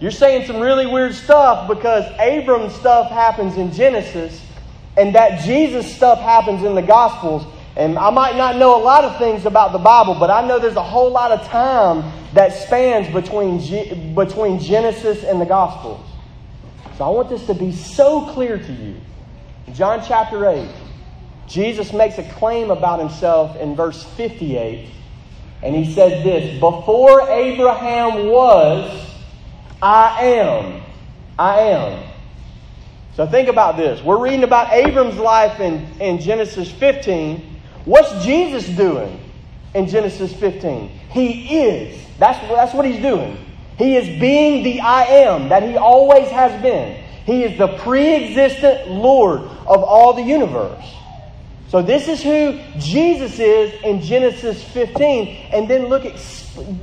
[0.00, 4.40] You're saying some really weird stuff because Abram's stuff happens in Genesis
[4.96, 7.44] and that Jesus stuff happens in the Gospels.
[7.76, 10.60] And I might not know a lot of things about the Bible, but I know
[10.60, 16.06] there's a whole lot of time that spans between, G- between Genesis and the Gospels.
[16.96, 18.94] So I want this to be so clear to you.
[19.72, 20.68] John chapter 8,
[21.48, 24.90] Jesus makes a claim about himself in verse 58.
[25.64, 29.10] And he says this Before Abraham was,
[29.82, 30.82] I am.
[31.36, 32.10] I am.
[33.16, 34.02] So think about this.
[34.02, 37.53] We're reading about Abram's life in, in Genesis 15.
[37.84, 39.20] What's Jesus doing
[39.74, 40.88] in Genesis 15?
[41.10, 42.04] He is.
[42.18, 43.38] That's, that's what he's doing.
[43.76, 47.02] He is being the I am that he always has been.
[47.26, 50.84] He is the pre existent Lord of all the universe.
[51.68, 55.50] So, this is who Jesus is in Genesis 15.
[55.52, 56.14] And then look at,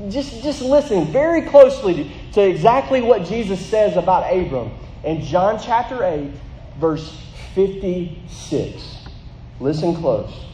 [0.09, 4.71] just, just listen very closely to, to exactly what Jesus says about Abram
[5.05, 6.31] in John chapter 8,
[6.77, 7.17] verse
[7.55, 8.97] 56.
[9.61, 10.50] Listen close.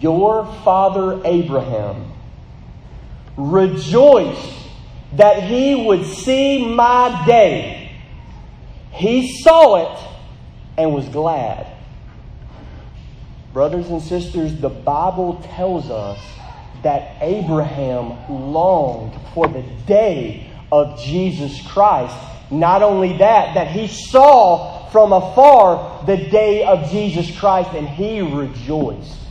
[0.00, 2.12] Your father Abraham
[3.36, 4.56] rejoiced
[5.12, 7.92] that he would see my day.
[8.92, 10.08] He saw it
[10.76, 11.66] and was glad.
[13.52, 16.18] Brothers and sisters, the Bible tells us
[16.82, 22.14] that Abraham longed for the day of Jesus Christ.
[22.50, 28.20] Not only that, that he saw from afar the day of Jesus Christ and he
[28.20, 29.25] rejoiced.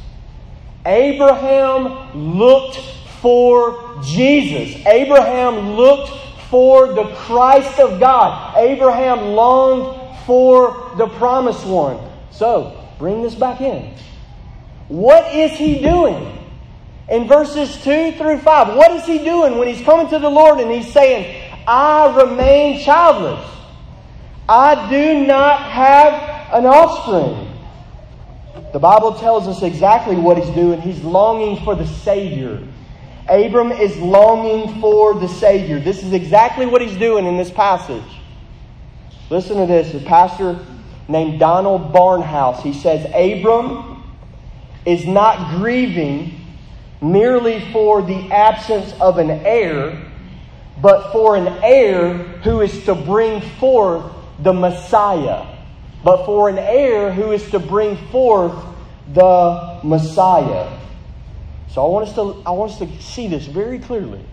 [0.86, 2.78] Abraham looked
[3.22, 4.86] for Jesus.
[4.86, 6.12] Abraham looked
[6.50, 8.56] for the Christ of God.
[8.58, 12.00] Abraham longed for the promised one.
[12.32, 13.94] So, bring this back in.
[14.88, 16.32] What is he doing?
[17.10, 20.60] In verses 2 through 5, what is he doing when he's coming to the Lord
[20.60, 23.46] and he's saying, I remain childless?
[24.48, 26.14] I do not have
[26.54, 27.45] an offspring.
[28.74, 30.82] The Bible tells us exactly what he's doing.
[30.82, 32.62] He's longing for the Savior.
[33.30, 35.80] Abram is longing for the Savior.
[35.80, 38.04] This is exactly what he's doing in this passage.
[39.30, 39.94] Listen to this.
[39.94, 40.60] A pastor
[41.08, 44.04] named Donald Barnhouse, he says, Abram
[44.86, 46.42] is not grieving
[47.02, 50.12] merely for the absence of an heir,
[50.82, 55.55] but for an heir who is to bring forth the Messiah
[56.06, 58.54] but for an heir who is to bring forth
[59.12, 60.80] the Messiah.
[61.72, 64.24] So I want us to, I want us to see this very clearly.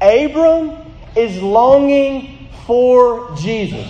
[0.00, 0.72] Abram
[1.14, 3.86] is longing for Jesus.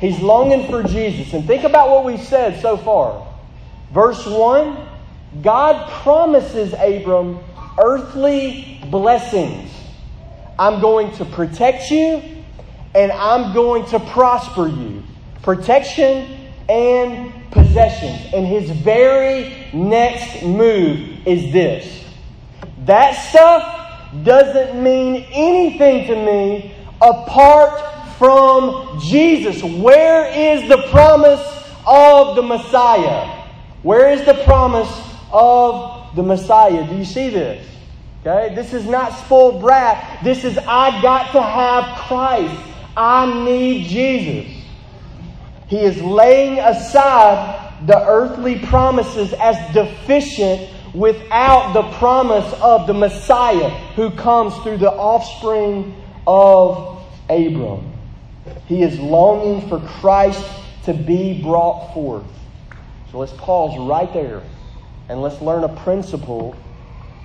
[0.00, 1.32] He's longing for Jesus.
[1.32, 3.24] And think about what we've said so far.
[3.94, 4.84] Verse 1
[5.42, 7.38] God promises Abram
[7.80, 9.70] earthly blessings.
[10.58, 12.20] I'm going to protect you
[12.96, 15.04] and I'm going to prosper you
[15.42, 18.32] protection and possessions.
[18.34, 22.04] And his very next move is this
[22.84, 29.62] that stuff doesn't mean anything to me apart from Jesus.
[29.62, 31.40] Where is the promise
[31.86, 33.26] of the Messiah?
[33.82, 34.90] Where is the promise
[35.32, 36.86] of the Messiah?
[36.88, 37.66] Do you see this?
[38.20, 40.24] Okay, this is not spoiled brat.
[40.24, 42.60] This is I got to have Christ.
[42.96, 44.57] I need Jesus.
[45.68, 53.68] He is laying aside the earthly promises as deficient without the promise of the Messiah
[53.94, 55.94] who comes through the offspring
[56.26, 57.92] of Abram.
[58.66, 60.44] He is longing for Christ
[60.84, 62.24] to be brought forth.
[63.12, 64.42] So let's pause right there
[65.08, 66.56] and let's learn a principle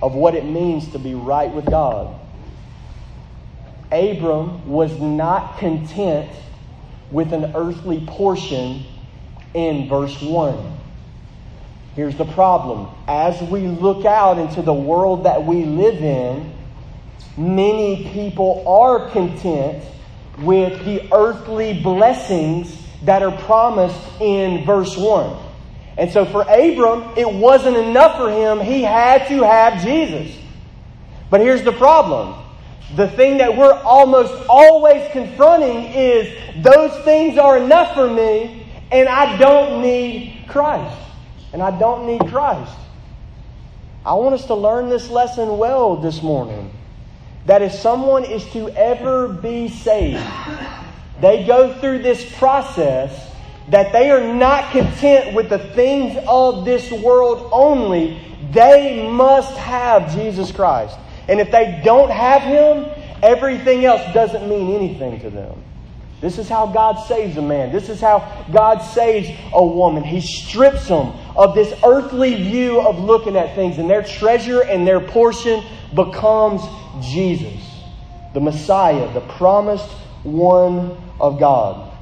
[0.02, 2.14] of what it means to be right with God.
[3.90, 6.30] Abram was not content
[7.14, 8.82] with an earthly portion
[9.54, 10.78] in verse 1.
[11.94, 12.92] Here's the problem.
[13.06, 16.52] As we look out into the world that we live in,
[17.36, 19.84] many people are content
[20.40, 25.40] with the earthly blessings that are promised in verse 1.
[25.96, 28.58] And so for Abram, it wasn't enough for him.
[28.58, 30.36] He had to have Jesus.
[31.30, 32.43] But here's the problem.
[32.96, 36.32] The thing that we're almost always confronting is
[36.62, 40.96] those things are enough for me, and I don't need Christ.
[41.52, 42.76] And I don't need Christ.
[44.04, 46.70] I want us to learn this lesson well this morning.
[47.46, 50.22] That if someone is to ever be saved,
[51.20, 53.32] they go through this process
[53.70, 58.20] that they are not content with the things of this world only.
[58.52, 60.98] They must have Jesus Christ.
[61.28, 62.86] And if they don't have Him,
[63.22, 65.62] everything else doesn't mean anything to them.
[66.20, 67.70] This is how God saves a man.
[67.70, 70.02] This is how God saves a woman.
[70.02, 74.86] He strips them of this earthly view of looking at things, and their treasure and
[74.86, 75.62] their portion
[75.94, 76.62] becomes
[77.02, 77.62] Jesus,
[78.32, 79.90] the Messiah, the promised
[80.22, 81.92] one of God.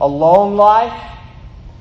[0.00, 1.18] A long life,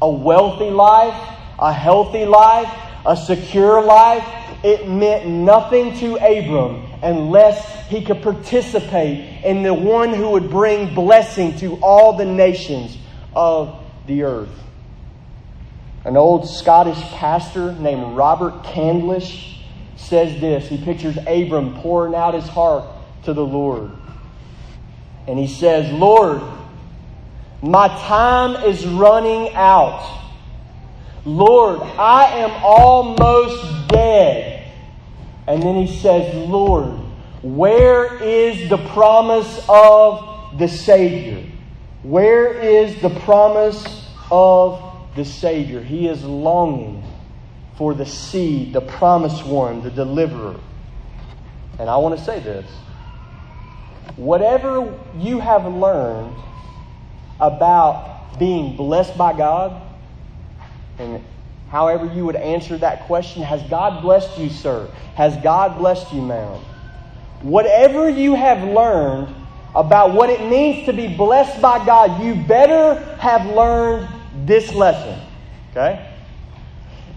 [0.02, 1.16] a wealthy life,
[1.60, 2.68] a healthy life,
[3.06, 4.26] a secure life,
[4.64, 10.96] it meant nothing to Abram unless he could participate in the one who would bring
[10.96, 12.98] blessing to all the nations
[13.36, 14.50] of the earth.
[16.06, 19.58] An old Scottish pastor named Robert Candlish
[19.98, 20.68] says this.
[20.68, 22.86] He pictures Abram pouring out his heart
[23.26, 23.92] to the Lord.
[25.28, 26.42] And he says, Lord,
[27.62, 30.22] my time is running out.
[31.26, 34.53] Lord, I am almost dead.
[35.48, 36.86] And then he says, Lord,
[37.42, 41.46] where is the promise of the Savior?
[42.04, 44.82] Where is the promise of
[45.16, 45.82] the Savior?
[45.82, 47.04] He is longing
[47.78, 50.60] for the seed, the promised one, the deliverer.
[51.80, 52.70] And I want to say this
[54.16, 56.36] whatever you have learned
[57.40, 59.82] about being blessed by God,
[61.00, 61.24] and
[61.74, 64.88] however you would answer that question, has God blessed you, sir?
[65.16, 66.62] Has God blessed you, ma'am?
[67.42, 69.34] Whatever you have learned
[69.74, 74.08] about what it means to be blessed by God, you better have learned
[74.46, 75.20] this lesson.
[75.72, 76.14] Okay?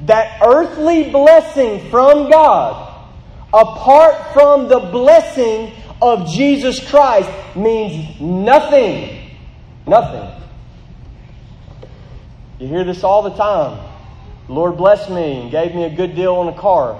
[0.06, 3.10] That earthly blessing from God,
[3.52, 9.32] apart from the blessing of Jesus Christ, means nothing.
[9.86, 10.42] Nothing.
[12.58, 13.95] You hear this all the time.
[14.48, 16.98] Lord blessed me and gave me a good deal on a car.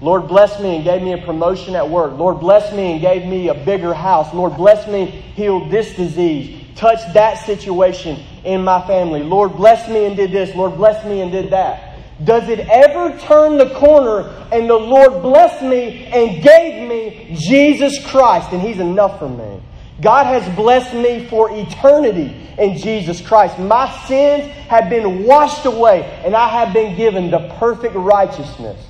[0.00, 2.18] Lord blessed me and gave me a promotion at work.
[2.18, 4.32] Lord blessed me and gave me a bigger house.
[4.34, 9.22] Lord blessed me, healed this disease, touched that situation in my family.
[9.22, 10.54] Lord blessed me and did this.
[10.54, 11.98] Lord blessed me and did that.
[12.24, 18.04] Does it ever turn the corner and the Lord blessed me and gave me Jesus
[18.06, 19.60] Christ and He's enough for me?
[20.00, 23.58] God has blessed me for eternity in Jesus Christ.
[23.58, 28.84] My sins have been washed away, and I have been given the perfect righteousness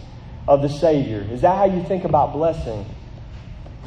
[0.48, 1.26] of the Savior.
[1.30, 2.84] Is that how you think about blessing?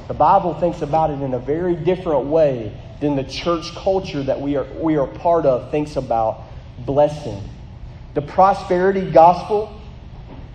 [0.07, 4.39] The Bible thinks about it in a very different way than the church culture that
[4.39, 6.43] we are, we are part of thinks about
[6.79, 7.41] blessing.
[8.13, 9.79] The prosperity gospel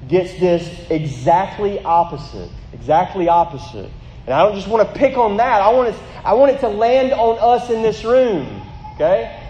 [0.09, 2.51] gets this exactly opposite.
[2.73, 3.91] Exactly opposite.
[4.27, 5.61] And I don't just want to pick on that.
[5.61, 8.63] I want it, I want it to land on us in this room.
[8.95, 9.41] Okay?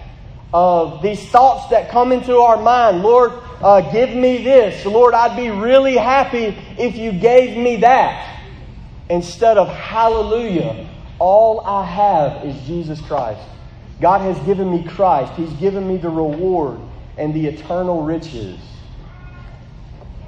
[0.53, 3.03] Of these thoughts that come into our mind.
[3.03, 4.85] Lord, uh, give me this.
[4.85, 8.31] Lord, I'd be really happy if you gave me that.
[9.09, 13.41] Instead of hallelujah, all I have is Jesus Christ.
[14.01, 15.33] God has given me Christ.
[15.35, 16.81] He's given me the reward
[17.17, 18.59] and the eternal riches.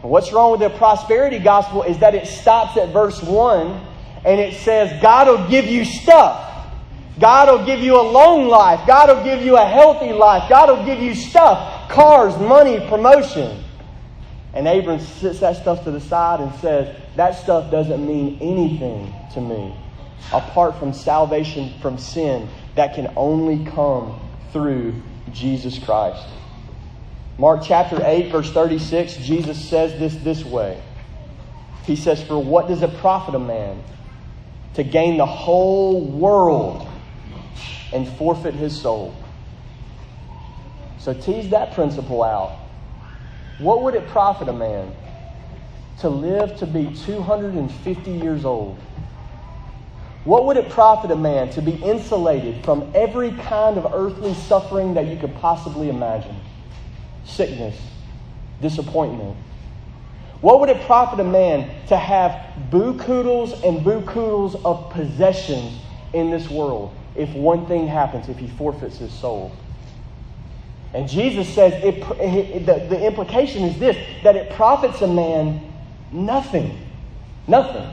[0.02, 3.80] What's wrong with the prosperity gospel is that it stops at verse 1
[4.26, 6.42] and it says, God will give you stuff.
[7.20, 8.84] God will give you a long life.
[8.84, 10.50] God will give you a healthy life.
[10.50, 13.62] God will give you stuff cars, money, promotion.
[14.52, 19.14] And Abram sits that stuff to the side and says, That stuff doesn't mean anything
[19.34, 19.74] to me
[20.32, 24.18] apart from salvation from sin that can only come
[24.52, 25.00] through
[25.32, 26.26] Jesus Christ.
[27.38, 30.82] Mark chapter 8, verse 36, Jesus says this this way.
[31.84, 33.84] He says, For what does it profit a man
[34.76, 36.86] to gain the whole world
[37.92, 39.16] and forfeit his soul?
[40.98, 42.58] So tease that principle out.
[43.58, 44.92] What would it profit a man
[46.00, 48.78] to live to be 250 years old?
[50.24, 54.94] What would it profit a man to be insulated from every kind of earthly suffering
[54.94, 56.36] that you could possibly imagine?
[57.24, 57.78] Sickness,
[58.60, 59.36] disappointment,
[60.40, 65.78] what would it profit a man to have boo-koodles and boo-koodles of possessions
[66.12, 69.52] in this world if one thing happens, if he forfeits his soul?
[70.94, 75.72] And Jesus says it, it, the, the implication is this that it profits a man
[76.12, 76.78] nothing.
[77.46, 77.86] Nothing.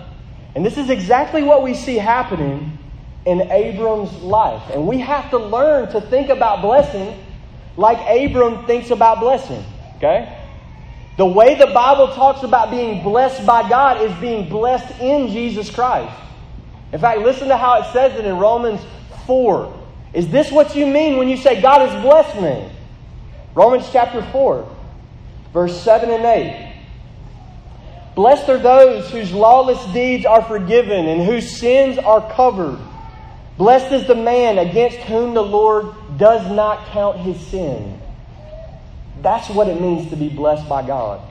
[0.55, 2.77] And this is exactly what we see happening
[3.25, 4.69] in Abram's life.
[4.71, 7.17] And we have to learn to think about blessing
[7.77, 9.63] like Abram thinks about blessing.
[9.97, 10.42] Okay?
[11.17, 15.69] The way the Bible talks about being blessed by God is being blessed in Jesus
[15.69, 16.13] Christ.
[16.91, 18.81] In fact, listen to how it says it in Romans
[19.27, 19.81] 4.
[20.13, 22.69] Is this what you mean when you say God has blessed me?
[23.55, 24.75] Romans chapter 4,
[25.53, 26.73] verse 7 and 8.
[28.15, 32.79] Blessed are those whose lawless deeds are forgiven and whose sins are covered.
[33.57, 37.99] Blessed is the man against whom the Lord does not count his sin.
[39.23, 41.21] That's what it means to be blessed by God.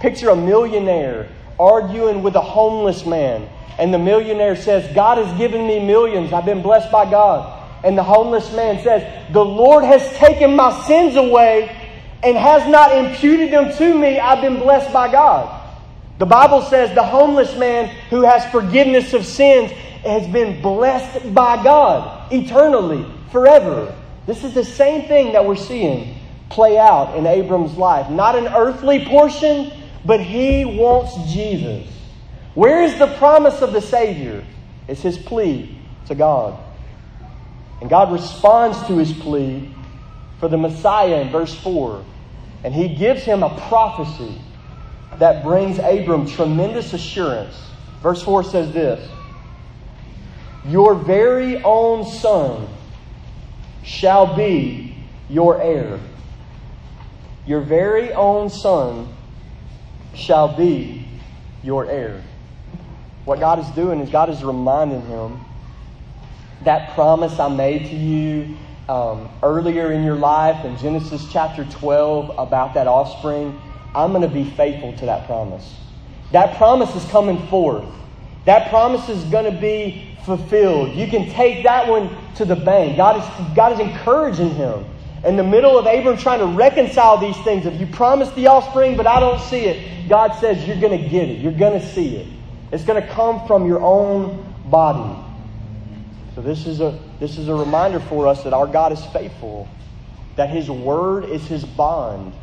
[0.00, 1.28] Picture a millionaire
[1.60, 3.48] arguing with a homeless man,
[3.78, 6.32] and the millionaire says, God has given me millions.
[6.32, 7.52] I've been blessed by God.
[7.84, 11.70] And the homeless man says, The Lord has taken my sins away
[12.22, 15.62] and has not imputed them to me, I've been blessed by God.
[16.18, 19.70] The Bible says the homeless man who has forgiveness of sins
[20.02, 23.94] has been blessed by God eternally, forever.
[24.26, 26.15] This is the same thing that we're seeing
[26.48, 28.10] play out in Abram's life.
[28.10, 29.72] Not an earthly portion,
[30.04, 31.88] but he wants Jesus.
[32.54, 34.44] Where is the promise of the Savior?
[34.88, 36.58] It's his plea to God.
[37.80, 39.74] And God responds to his plea
[40.40, 42.04] for the Messiah in verse 4.
[42.64, 44.40] And he gives him a prophecy
[45.18, 47.54] that brings Abram tremendous assurance.
[48.02, 49.10] Verse 4 says this
[50.64, 52.68] Your very own son
[53.82, 54.96] shall be
[55.28, 56.00] your heir.
[57.46, 59.08] Your very own son
[60.14, 61.06] shall be
[61.62, 62.22] your heir.
[63.24, 65.40] What God is doing is God is reminding him
[66.62, 68.56] that promise I made to you
[68.88, 73.60] um, earlier in your life in Genesis chapter 12 about that offspring,
[73.94, 75.76] I'm going to be faithful to that promise.
[76.32, 77.84] That promise is coming forth.
[78.44, 80.94] That promise is going to be fulfilled.
[80.94, 82.96] You can take that one to the bank.
[82.96, 84.84] God is, God is encouraging him.
[85.24, 88.96] In the middle of Abram trying to reconcile these things, if you promise the offspring,
[88.96, 91.40] but I don't see it, God says you're going to get it.
[91.40, 92.28] You're going to see it.
[92.70, 95.22] It's going to come from your own body.
[96.34, 99.68] So this is a this is a reminder for us that our God is faithful,
[100.36, 102.34] that his word is his bond,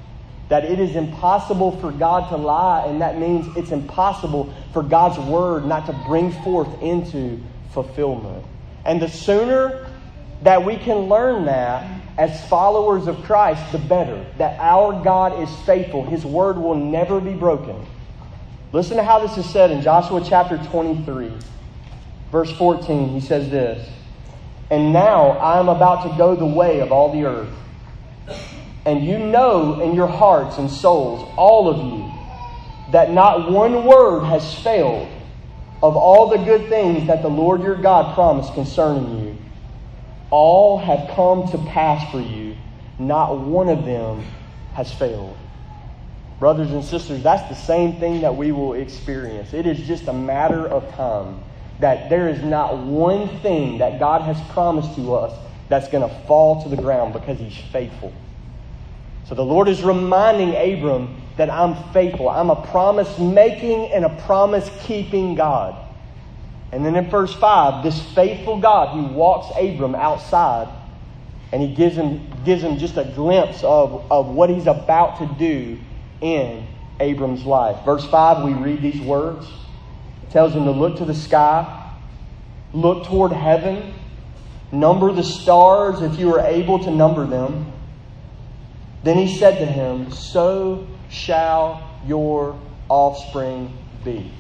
[0.50, 5.20] that it is impossible for God to lie, and that means it's impossible for God's
[5.20, 7.40] word not to bring forth into
[7.72, 8.44] fulfillment.
[8.84, 9.88] And the sooner
[10.42, 14.26] that we can learn that as followers of Christ, the better.
[14.38, 16.06] That our God is faithful.
[16.06, 17.86] His word will never be broken.
[18.72, 21.32] Listen to how this is said in Joshua chapter 23.
[22.32, 23.88] Verse 14, he says this
[24.72, 27.54] And now I am about to go the way of all the earth.
[28.86, 34.26] And you know in your hearts and souls, all of you, that not one word
[34.26, 35.08] has failed
[35.82, 39.33] of all the good things that the Lord your God promised concerning you.
[40.34, 42.56] All have come to pass for you,
[42.98, 44.26] not one of them
[44.74, 45.38] has failed.
[46.40, 49.54] Brothers and sisters, that's the same thing that we will experience.
[49.54, 51.44] It is just a matter of time
[51.82, 56.16] that there is not one thing that God has promised to us that's going to
[56.26, 58.12] fall to the ground because He's faithful.
[59.26, 62.28] So the Lord is reminding Abram that I'm faithful.
[62.28, 65.83] I'm a promise making and a promise keeping God.
[66.74, 70.68] And then in verse 5, this faithful God, He walks Abram outside
[71.52, 75.28] and He gives him, gives him just a glimpse of, of what He's about to
[75.38, 75.80] do
[76.20, 76.68] in
[77.00, 77.86] Abram's life.
[77.86, 79.48] Verse 5, we read these words
[80.34, 81.94] tells him to look to the sky,
[82.74, 83.94] look toward heaven,
[84.72, 87.72] number the stars if you are able to number them.
[89.04, 92.60] Then he said to him, So shall your
[92.90, 94.32] offspring be.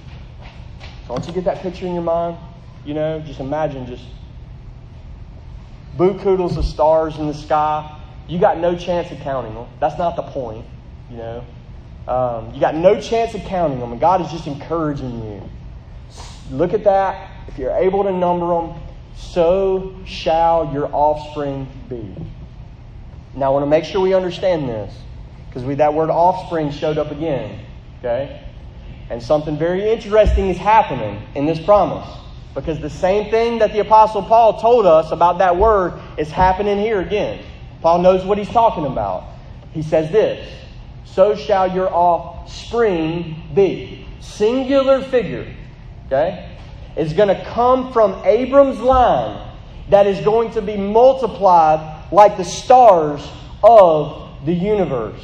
[1.08, 2.38] So once you get that picture in your mind,
[2.86, 4.04] you know, just imagine just
[5.98, 8.00] boo koodles of stars in the sky.
[8.28, 9.68] You got no chance of counting them.
[9.80, 10.66] That's not the point,
[11.10, 11.46] you know.
[12.08, 15.50] Um, you got no chance of counting them, and God is just encouraging you.
[16.52, 17.30] Look at that.
[17.48, 18.82] If you're able to number them,
[19.16, 22.16] so shall your offspring be.
[23.36, 24.94] Now, I want to make sure we understand this
[25.50, 27.60] because that word offspring showed up again.
[28.00, 28.43] Okay?
[29.10, 32.08] And something very interesting is happening in this promise
[32.56, 36.80] because the same thing that the Apostle Paul told us about that word is happening
[36.80, 37.44] here again.
[37.82, 39.26] Paul knows what he's talking about.
[39.72, 40.48] He says this
[41.06, 44.06] So shall your offspring be.
[44.22, 45.54] Singular figure
[46.08, 46.58] okay,
[46.96, 49.50] is going to come from Abram's line
[49.90, 53.28] that is going to be multiplied like the stars
[53.64, 55.22] of the universe.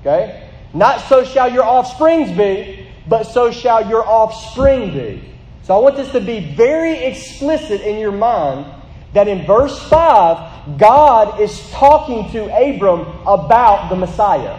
[0.00, 0.50] Okay?
[0.74, 5.32] Not so shall your offsprings be, but so shall your offspring be.
[5.62, 8.66] So I want this to be very explicit in your mind
[9.14, 14.58] that in verse 5, God is talking to Abram about the Messiah.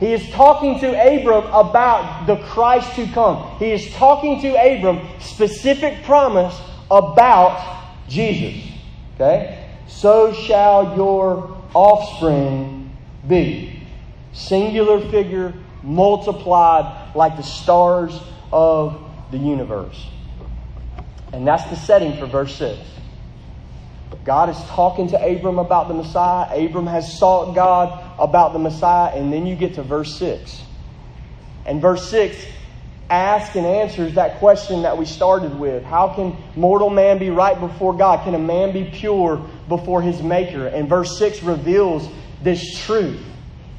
[0.00, 3.58] He is talking to Abram about the Christ to come.
[3.58, 6.58] He is talking to Abram specific promise
[6.90, 8.62] about Jesus.
[9.14, 9.70] Okay?
[9.88, 12.94] So shall your offspring
[13.26, 13.82] be.
[14.32, 15.54] Singular figure
[15.86, 18.20] multiplied like the stars
[18.52, 20.08] of the universe.
[21.32, 22.78] And that's the setting for verse 6.
[24.24, 26.64] God is talking to Abram about the Messiah.
[26.64, 29.14] Abram has sought God about the Messiah.
[29.14, 30.62] And then you get to verse 6.
[31.64, 32.44] And verse 6
[33.08, 37.58] asks and answers that question that we started with How can mortal man be right
[37.58, 38.24] before God?
[38.24, 39.36] Can a man be pure
[39.68, 40.66] before his Maker?
[40.66, 42.08] And verse 6 reveals
[42.42, 43.22] this truth,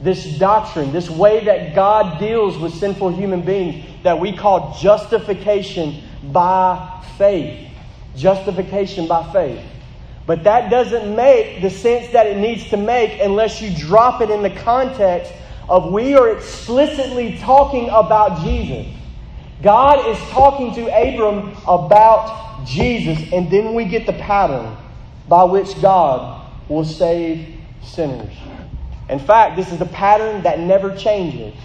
[0.01, 6.03] this doctrine, this way that God deals with sinful human beings that we call justification
[6.31, 7.69] by faith.
[8.15, 9.63] Justification by faith.
[10.25, 14.29] But that doesn't make the sense that it needs to make unless you drop it
[14.29, 15.31] in the context
[15.69, 18.87] of we are explicitly talking about Jesus.
[19.63, 24.75] God is talking to Abram about Jesus, and then we get the pattern
[25.27, 28.33] by which God will save sinners.
[29.09, 31.55] In fact, this is a pattern that never changes.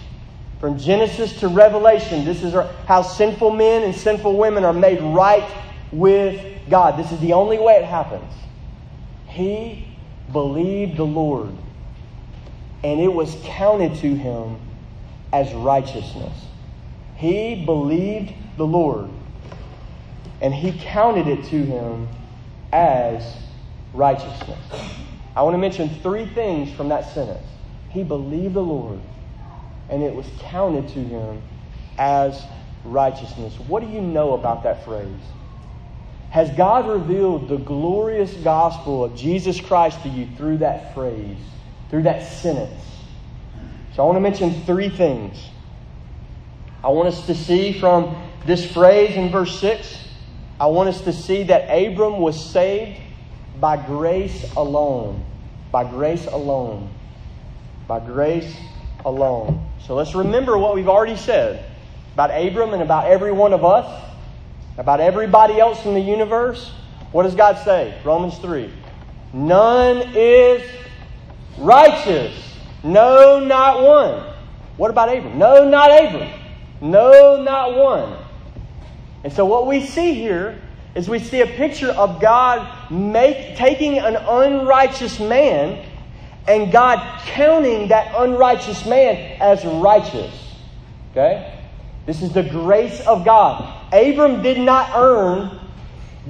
[0.59, 2.53] From Genesis to Revelation, this is
[2.85, 5.49] how sinful men and sinful women are made right
[5.91, 6.97] with God.
[6.97, 8.31] This is the only way it happens.
[9.27, 9.87] He
[10.31, 11.51] believed the Lord,
[12.83, 14.57] and it was counted to him
[15.33, 16.45] as righteousness.
[17.17, 19.09] He believed the Lord,
[20.39, 22.07] and he counted it to him
[22.71, 23.35] as
[23.93, 24.59] righteousness.
[25.35, 27.47] I want to mention three things from that sentence.
[27.89, 28.99] He believed the Lord,
[29.89, 31.41] and it was counted to him
[31.97, 32.43] as
[32.83, 33.59] righteousness.
[33.59, 35.21] What do you know about that phrase?
[36.29, 41.37] Has God revealed the glorious gospel of Jesus Christ to you through that phrase,
[41.89, 42.83] through that sentence?
[43.95, 45.37] So I want to mention three things.
[46.83, 48.15] I want us to see from
[48.45, 50.07] this phrase in verse 6,
[50.59, 52.99] I want us to see that Abram was saved
[53.59, 55.23] by grace alone.
[55.71, 56.89] By grace alone.
[57.87, 58.55] By grace
[59.05, 59.67] alone.
[59.85, 61.65] So let's remember what we've already said
[62.13, 64.03] about Abram and about every one of us
[64.77, 66.71] about everybody else in the universe,
[67.11, 67.95] what does God say?
[68.03, 68.71] Romans 3.
[69.33, 70.63] None is
[71.59, 72.57] righteous.
[72.83, 74.33] No, not one.
[74.77, 75.37] What about Abram?
[75.37, 76.29] No, not Abram.
[76.81, 78.17] No, not one.
[79.23, 80.59] And so what we see here
[80.95, 85.83] is we see a picture of God make, taking an unrighteous man
[86.47, 90.33] and God counting that unrighteous man as righteous.
[91.11, 91.59] Okay?
[92.05, 93.93] This is the grace of God.
[93.93, 95.59] Abram did not earn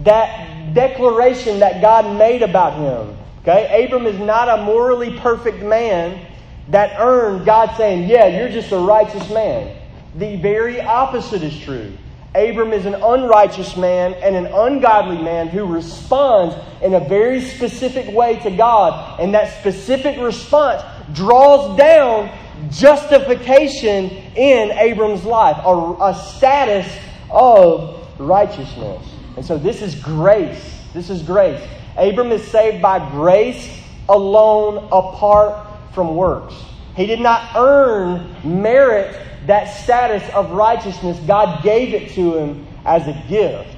[0.03, 3.17] that declaration that God made about him.
[3.41, 3.85] Okay?
[3.85, 6.27] Abram is not a morally perfect man
[6.69, 9.75] that earned God saying, Yeah, you're just a righteous man.
[10.15, 11.93] The very opposite is true.
[12.35, 18.13] Abram is an unrighteous man and an ungodly man who responds in a very specific
[18.13, 19.19] way to God.
[19.19, 20.81] And that specific response
[21.13, 22.35] draws down
[22.71, 26.91] justification in Abram's life, a, a status
[27.29, 29.07] of righteousness.
[29.35, 30.79] And so this is grace.
[30.93, 31.61] This is grace.
[31.97, 33.79] Abram is saved by grace
[34.09, 36.55] alone, apart from works.
[36.95, 39.15] He did not earn, merit
[39.47, 41.19] that status of righteousness.
[41.27, 43.77] God gave it to him as a gift.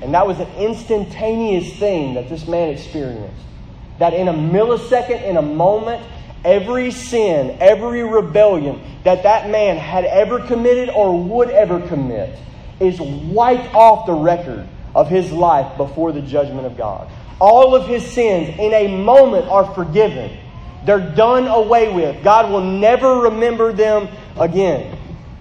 [0.00, 3.42] And that was an instantaneous thing that this man experienced.
[3.98, 6.06] That in a millisecond, in a moment,
[6.44, 12.38] every sin, every rebellion that that man had ever committed or would ever commit
[12.78, 17.10] is wiped off the record of his life before the judgment of God.
[17.40, 20.38] All of his sins in a moment are forgiven.
[20.86, 22.22] They're done away with.
[22.22, 24.08] God will never remember them
[24.38, 24.96] again.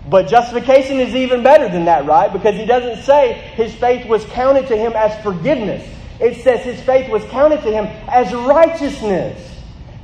[0.10, 2.34] But justification is even better than that, right?
[2.34, 5.88] Because he doesn't say his faith was counted to him as forgiveness.
[6.20, 9.52] It says his faith was counted to him as righteousness.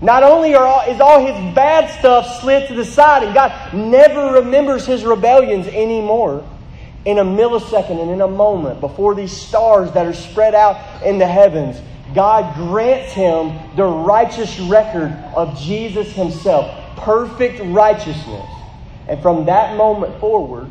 [0.01, 4.33] Not only all, is all his bad stuff slid to the side, and God never
[4.41, 6.47] remembers his rebellions anymore.
[7.05, 11.17] In a millisecond and in a moment, before these stars that are spread out in
[11.17, 11.81] the heavens,
[12.13, 18.49] God grants him the righteous record of Jesus himself, perfect righteousness.
[19.07, 20.69] And from that moment forward,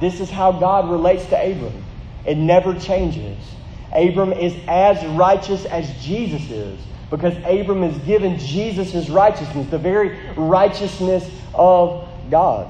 [0.00, 1.84] this is how God relates to Abram.
[2.26, 3.38] It never changes.
[3.92, 10.18] Abram is as righteous as Jesus is because Abram is given Jesus' righteousness, the very
[10.36, 12.68] righteousness of God.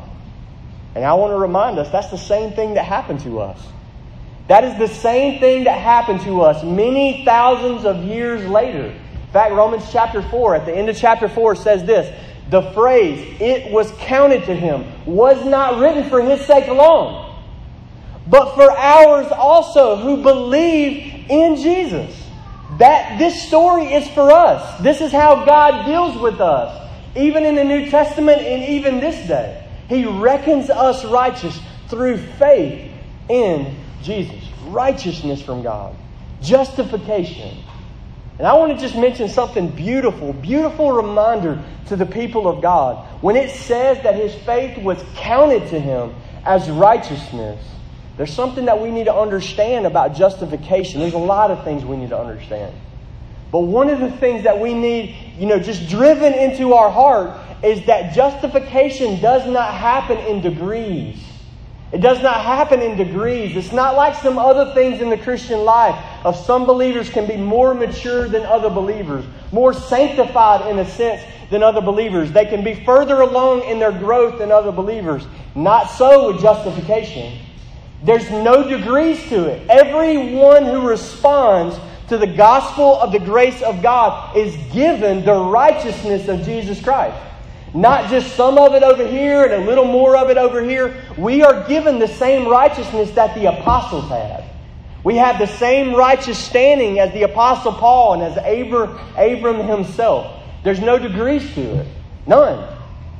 [0.95, 3.59] And I want to remind us that's the same thing that happened to us.
[4.49, 8.87] That is the same thing that happened to us many thousands of years later.
[8.87, 12.15] In fact, Romans chapter 4, at the end of chapter 4, says this
[12.51, 17.35] the phrase, it was counted to him, was not written for his sake alone,
[18.27, 22.21] but for ours also who believe in Jesus.
[22.79, 24.83] That this story is for us.
[24.83, 29.27] This is how God deals with us, even in the New Testament and even this
[29.27, 29.67] day.
[29.89, 32.91] He reckons us righteous through faith
[33.29, 34.49] in Jesus.
[34.67, 35.97] Righteousness from God.
[36.43, 37.57] Justification.
[38.39, 43.07] And I want to just mention something beautiful, beautiful reminder to the people of God.
[43.23, 47.65] When it says that his faith was counted to him as righteousness,
[48.17, 51.01] there's something that we need to understand about justification.
[51.01, 52.75] There's a lot of things we need to understand.
[53.51, 57.39] But one of the things that we need, you know, just driven into our heart
[57.65, 61.19] is that justification does not happen in degrees.
[61.95, 63.57] It does not happen in degrees.
[63.57, 67.37] It's not like some other things in the Christian life of some believers can be
[67.37, 72.33] more mature than other believers, more sanctified in a sense than other believers.
[72.33, 75.25] They can be further along in their growth than other believers.
[75.55, 77.39] Not so with justification.
[78.03, 79.71] There's no degrees to it.
[79.71, 81.79] Everyone who responds
[82.09, 87.17] to the gospel of the grace of God is given the righteousness of Jesus Christ.
[87.75, 91.03] Not just some of it over here and a little more of it over here.
[91.19, 94.45] We are given the same righteousness that the apostles had.
[95.03, 100.43] We have the same righteous standing as the apostle Paul and as Abram, Abram himself.
[100.63, 101.87] There's no degrees to it.
[102.27, 102.75] None.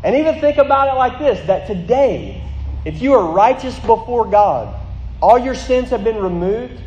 [0.05, 2.43] And even think about it like this that today,
[2.85, 4.75] if you are righteous before God,
[5.21, 6.81] all your sins have been removed,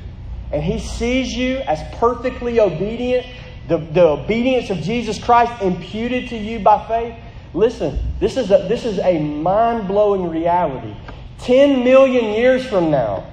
[0.51, 3.25] and He sees you as perfectly obedient,
[3.67, 7.15] the, the obedience of Jesus Christ imputed to you by faith.
[7.57, 10.95] Listen, this is a, this is a mind blowing reality.
[11.39, 13.25] 10 million years from now,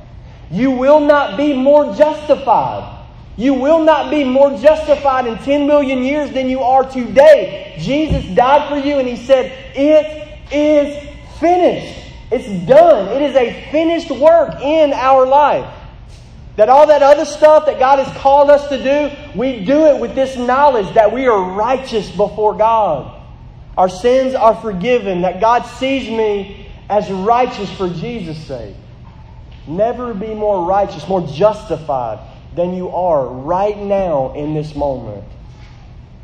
[0.50, 3.04] you will not be more justified.
[3.36, 7.76] You will not be more justified in 10 million years than you are today.
[7.78, 11.06] Jesus died for you and He said, It is
[11.38, 12.00] finished.
[12.32, 13.08] It's done.
[13.08, 15.70] It is a finished work in our life.
[16.56, 20.00] That all that other stuff that God has called us to do, we do it
[20.00, 23.13] with this knowledge that we are righteous before God.
[23.76, 28.76] Our sins are forgiven, that God sees me as righteous for Jesus' sake.
[29.66, 32.20] Never be more righteous, more justified
[32.54, 35.24] than you are right now in this moment.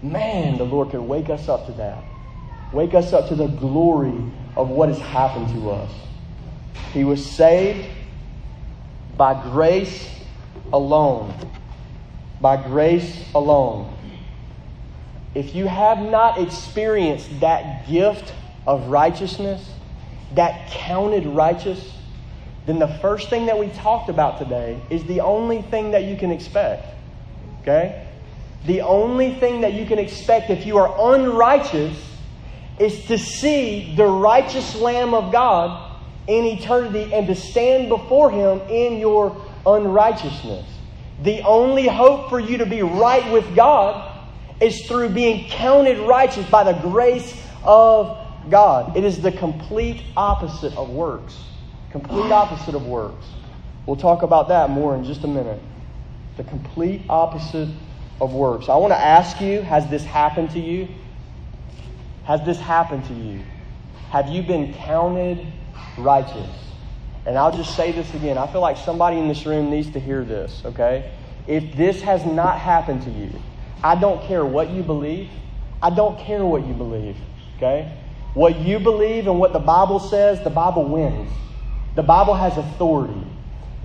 [0.02, 2.04] Man, the Lord could wake us up to that.
[2.72, 4.14] Wake us up to the glory
[4.56, 5.90] of what has happened to us.
[6.92, 7.88] He was saved
[9.16, 10.08] by grace
[10.72, 11.34] alone.
[12.40, 13.96] By grace alone.
[15.34, 18.34] If you have not experienced that gift
[18.66, 19.68] of righteousness,
[20.34, 21.96] that counted righteous,
[22.66, 26.16] then the first thing that we talked about today is the only thing that you
[26.16, 26.86] can expect.
[27.62, 28.06] Okay?
[28.66, 31.96] The only thing that you can expect if you are unrighteous
[32.78, 35.90] is to see the righteous Lamb of God
[36.26, 40.66] in eternity and to stand before Him in your unrighteousness.
[41.22, 44.09] The only hope for you to be right with God
[44.60, 48.16] is through being counted righteous by the grace of
[48.48, 48.96] God.
[48.96, 51.36] It is the complete opposite of works.
[51.90, 53.26] Complete opposite of works.
[53.86, 55.60] We'll talk about that more in just a minute.
[56.36, 57.68] The complete opposite
[58.20, 58.68] of works.
[58.68, 60.88] I want to ask you has this happened to you?
[62.24, 63.42] Has this happened to you?
[64.10, 65.44] Have you been counted
[65.96, 66.48] righteous?
[67.26, 68.38] And I'll just say this again.
[68.38, 71.12] I feel like somebody in this room needs to hear this, okay?
[71.46, 73.30] If this has not happened to you,
[73.82, 75.30] I don't care what you believe.
[75.82, 77.16] I don't care what you believe,
[77.56, 77.96] okay?
[78.34, 81.30] What you believe and what the Bible says, the Bible wins.
[81.96, 83.26] The Bible has authority.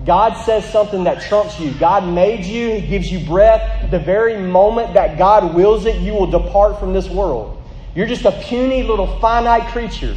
[0.04, 1.72] God says something that trumps you.
[1.74, 3.90] God made you, He gives you breath.
[3.90, 7.62] The very moment that God wills it, you will depart from this world.
[7.94, 10.14] You're just a puny little finite creature.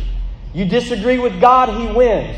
[0.54, 2.38] You disagree with God, He wins.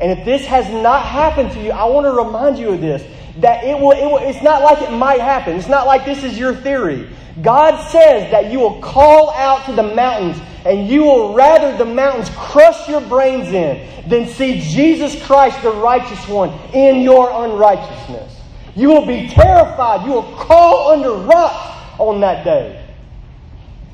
[0.00, 3.02] And if this has not happened to you, I want to remind you of this
[3.40, 5.56] that it will, it will, it's not like it might happen.
[5.56, 7.08] It's not like this is your theory.
[7.42, 11.84] God says that you will call out to the mountains and you will rather the
[11.84, 18.34] mountains crush your brains in than see Jesus Christ, the righteous one, in your unrighteousness.
[18.74, 20.04] You will be terrified.
[20.04, 22.84] You will call under rocks on that day.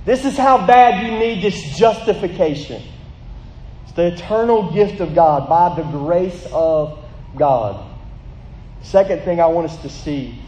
[0.05, 2.83] This is how bad you need this justification.
[3.85, 6.99] It's the eternal gift of God by the grace of
[7.37, 7.94] God.
[8.85, 10.39] Second thing I want us to see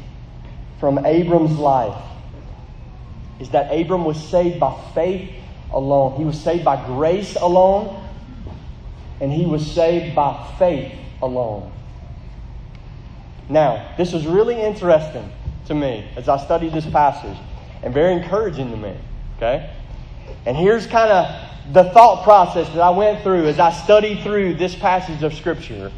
[0.78, 2.00] from Abram's life
[3.40, 5.30] is that Abram was saved by faith
[5.72, 6.16] alone.
[6.16, 8.08] He was saved by grace alone,
[9.20, 11.72] and he was saved by faith alone.
[13.48, 15.30] Now, this was really interesting
[15.66, 17.36] to me as I studied this passage
[17.82, 18.96] and very encouraging to me.
[19.36, 19.70] Okay?
[20.44, 24.54] And here's kind of the thought process that I went through as I studied through
[24.54, 25.90] this passage of Scripture.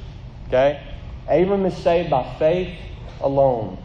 [0.47, 0.83] Okay?
[1.29, 2.79] Abram is saved by faith
[3.21, 3.79] alone.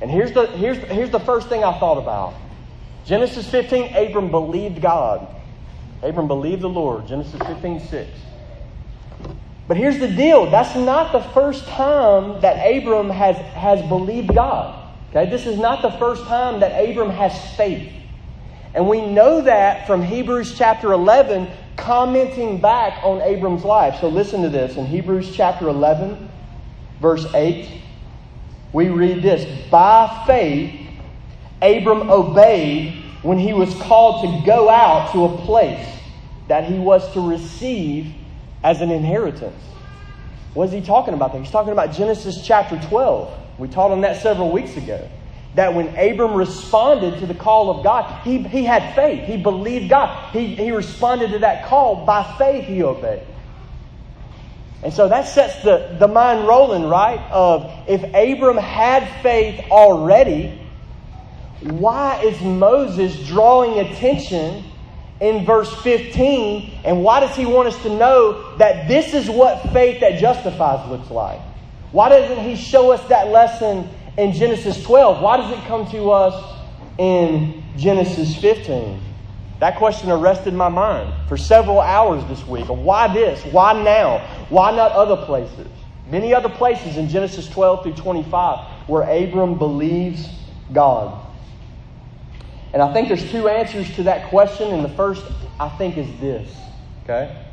[0.00, 2.34] And here's the, here's, here's the first thing I thought about
[3.04, 5.26] Genesis 15, Abram believed God.
[6.02, 7.06] Abram believed the Lord.
[7.06, 8.10] Genesis 15, 6.
[9.66, 14.76] But here's the deal that's not the first time that Abram has, has believed God.
[15.10, 17.92] Okay, this is not the first time that Abram has faith.
[18.74, 24.00] And we know that from Hebrews chapter 11, commenting back on Abram's life.
[24.00, 24.76] So listen to this.
[24.76, 26.29] In Hebrews chapter 11,
[27.00, 27.68] verse 8,
[28.72, 30.88] we read this By faith,
[31.62, 35.86] Abram obeyed when he was called to go out to a place
[36.48, 38.12] that he was to receive
[38.62, 39.62] as an inheritance.
[40.54, 41.40] What is he talking about there?
[41.40, 43.58] He's talking about Genesis chapter 12.
[43.58, 45.08] We taught on that several weeks ago.
[45.54, 49.24] That when Abram responded to the call of God, he, he had faith.
[49.24, 50.32] He believed God.
[50.32, 52.06] He, he responded to that call.
[52.06, 53.26] By faith, he obeyed.
[54.82, 57.20] And so that sets the, the mind rolling, right?
[57.30, 60.58] Of if Abram had faith already,
[61.60, 64.64] why is Moses drawing attention
[65.20, 66.80] in verse 15?
[66.84, 70.88] And why does he want us to know that this is what faith that justifies
[70.88, 71.40] looks like?
[71.92, 75.22] Why doesn't he show us that lesson in Genesis 12?
[75.22, 76.58] Why does it come to us
[76.96, 79.09] in Genesis 15?
[79.60, 82.66] That question arrested my mind for several hours this week.
[82.66, 83.44] Why this?
[83.52, 84.18] Why now?
[84.48, 85.68] Why not other places?
[86.10, 90.28] Many other places in Genesis 12 through 25 where Abram believes
[90.72, 91.26] God.
[92.72, 94.72] And I think there's two answers to that question.
[94.72, 95.24] And the first,
[95.58, 96.50] I think, is this.
[97.04, 97.44] Okay?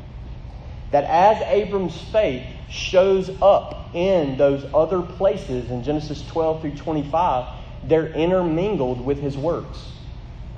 [0.92, 7.54] That as Abram's faith shows up in those other places in Genesis 12 through 25,
[7.84, 9.78] they're intermingled with his works.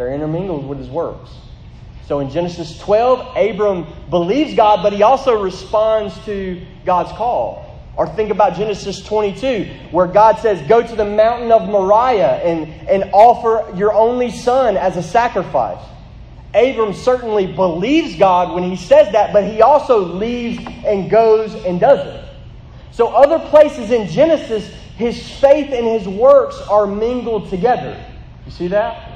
[0.00, 1.30] They're intermingled with his works.
[2.06, 7.78] So in Genesis 12, Abram believes God, but he also responds to God's call.
[7.98, 12.66] Or think about Genesis 22, where God says, Go to the mountain of Moriah and,
[12.88, 15.86] and offer your only son as a sacrifice.
[16.54, 21.78] Abram certainly believes God when he says that, but he also leaves and goes and
[21.78, 22.24] does it.
[22.92, 28.02] So, other places in Genesis, his faith and his works are mingled together.
[28.46, 29.09] You see that?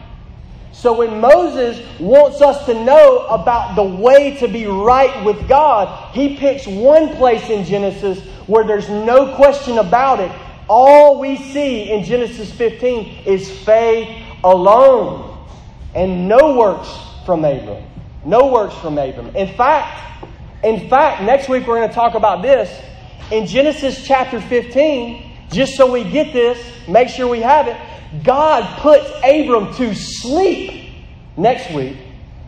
[0.74, 6.12] So when Moses wants us to know about the way to be right with God,
[6.12, 10.32] he picks one place in Genesis where there's no question about it.
[10.68, 14.08] All we see in Genesis 15 is faith
[14.42, 15.46] alone
[15.94, 16.90] and no works
[17.24, 17.84] from Abram.
[18.24, 19.34] No works from Abram.
[19.36, 20.26] In fact,
[20.64, 22.82] in fact, next week we're going to talk about this.
[23.30, 26.58] In Genesis chapter 15, just so we get this,
[26.88, 27.76] make sure we have it,
[28.22, 30.90] God puts Abram to sleep
[31.36, 31.96] next week,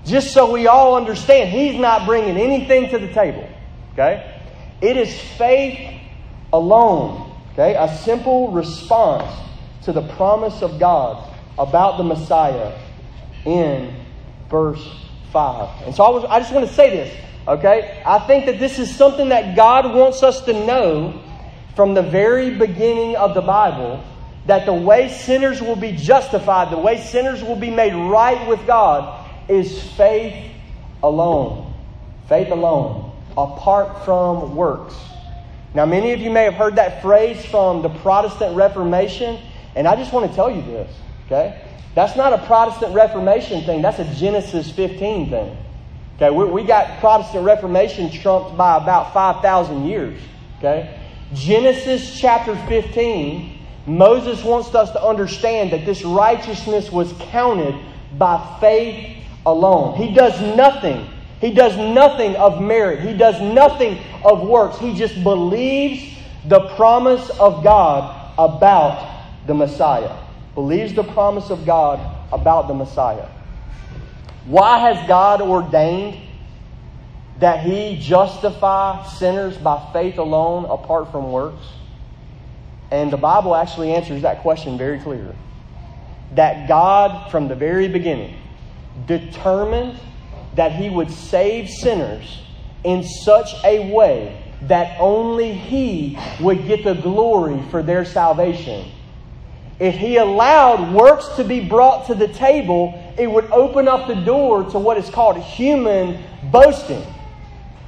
[0.05, 3.49] just so we all understand he's not bringing anything to the table.
[3.93, 4.41] Okay?
[4.81, 6.01] It is faith
[6.53, 7.35] alone.
[7.53, 7.75] Okay?
[7.75, 9.33] A simple response
[9.83, 12.79] to the promise of God about the Messiah
[13.45, 13.95] in
[14.51, 14.87] verse
[15.33, 15.87] 5.
[15.87, 17.17] And so I, was, I just want to say this.
[17.49, 18.03] Okay?
[18.05, 21.23] I think that this is something that God wants us to know
[21.75, 24.03] from the very beginning of the Bible
[24.47, 28.65] that the way sinners will be justified, the way sinners will be made right with
[28.67, 30.53] God, is faith
[31.03, 31.73] alone.
[32.29, 34.95] Faith alone, apart from works.
[35.75, 39.39] Now, many of you may have heard that phrase from the Protestant Reformation,
[39.75, 40.91] and I just want to tell you this,
[41.27, 41.63] okay?
[41.95, 45.57] That's not a Protestant Reformation thing, that's a Genesis 15 thing.
[46.17, 50.19] Okay, we, we got Protestant Reformation trumped by about 5,000 years,
[50.59, 50.99] okay?
[51.35, 53.56] Genesis chapter 15
[53.87, 57.75] Moses wants us to understand that this righteousness was counted
[58.19, 59.97] by faith alone.
[59.97, 61.09] He does nothing.
[61.41, 63.01] He does nothing of merit.
[63.01, 64.79] He does nothing of works.
[64.79, 70.17] He just believes the promise of God about the Messiah.
[70.55, 72.01] Believes the promise of God
[72.33, 73.29] about the Messiah.
[74.47, 76.21] Why has God ordained
[77.39, 81.65] that He justify sinners by faith alone apart from works?
[82.91, 85.35] And the Bible actually answers that question very clearly.
[86.35, 88.37] That God, from the very beginning,
[89.07, 89.99] determined
[90.55, 92.43] that He would save sinners
[92.85, 98.91] in such a way that only He would get the glory for their salvation.
[99.79, 104.15] if he allowed works to be brought to the table, it would open up the
[104.15, 107.05] door to what is called human boasting.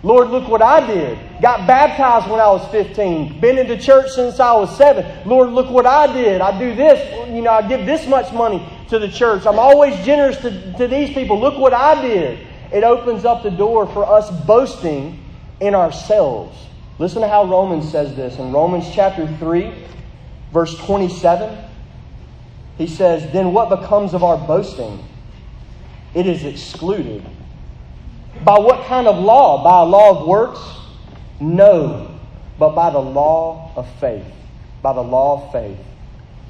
[0.03, 1.19] Lord, look what I did.
[1.41, 3.41] Got baptized when I was 15.
[3.41, 5.29] Been into church since I was 7.
[5.29, 6.41] Lord, look what I did.
[6.41, 7.29] I do this.
[7.29, 9.47] You know, I give this much money to the church.
[9.47, 11.39] I'm always generous to, to these people.
[11.39, 12.45] Look what I did.
[12.73, 15.25] It opens up the door for us boasting
[15.61, 16.57] in ourselves.
[16.99, 18.39] Listen to how Romans says this.
[18.39, 19.73] In Romans chapter 3,
[20.53, 21.57] verse 27,
[22.79, 25.05] he says, Then what becomes of our boasting?
[26.15, 27.25] It is excluded.
[28.45, 29.63] By what kind of law?
[29.63, 30.78] By a law of works?
[31.41, 32.19] No,
[32.59, 34.27] but by the law of faith.
[34.83, 35.79] By the law of faith.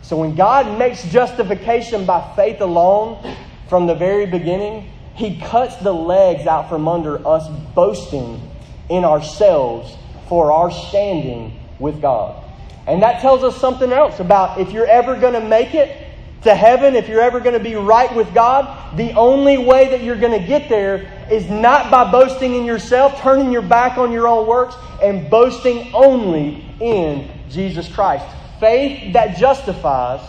[0.03, 3.36] So when God makes justification by faith alone
[3.68, 8.41] from the very beginning, He cuts the legs out from under us boasting
[8.89, 9.95] in ourselves
[10.28, 12.45] for our standing with God.
[12.86, 16.07] And that tells us something else about if you're ever going to make it
[16.45, 20.03] to heaven, if you're ever going to be right with God, the only way that
[20.03, 24.12] you're going to get there is not by boasting in yourself, turning your back on
[24.12, 28.26] your own works, and boasting only in Jesus Christ.
[28.61, 30.20] Faith that justifies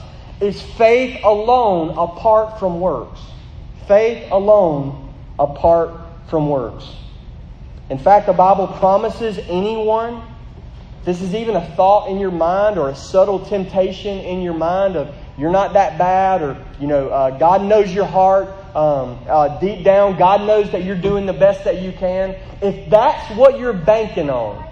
[0.42, 3.20] is faith alone apart from works.
[3.88, 5.92] Faith alone apart
[6.30, 6.94] from works.
[7.90, 10.22] In fact, the Bible promises anyone,
[11.06, 14.96] this is even a thought in your mind or a subtle temptation in your mind
[14.96, 18.50] of you're not that bad, or, you know, uh, God knows your heart.
[18.76, 22.36] Um, uh, deep down, God knows that you're doing the best that you can.
[22.62, 24.68] If that's what you're banking on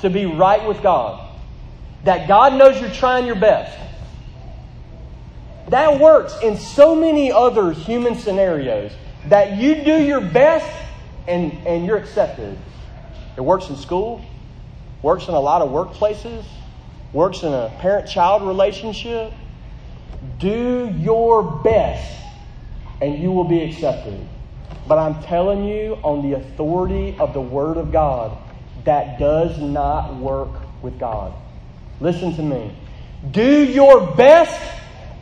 [0.00, 1.26] to be right with God,
[2.04, 3.78] that God knows you're trying your best,
[5.68, 8.92] that works in so many other human scenarios
[9.28, 10.68] that you do your best
[11.28, 12.58] and, and you're accepted.
[13.36, 14.24] It works in school,
[15.02, 16.44] works in a lot of workplaces,
[17.12, 19.32] works in a parent child relationship,
[20.40, 22.20] do your best
[23.00, 24.26] and you will be accepted.
[24.88, 28.36] But I'm telling you, on the authority of the Word of God,
[28.84, 30.50] that does not work
[30.82, 31.32] with God.
[32.00, 32.74] Listen to me.
[33.30, 34.60] Do your best,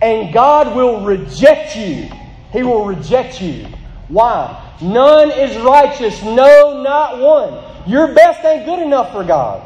[0.00, 2.08] and God will reject you.
[2.52, 3.66] He will reject you.
[4.08, 4.64] Why?
[4.80, 7.90] None is righteous, no, not one.
[7.90, 9.64] Your best ain't good enough for God.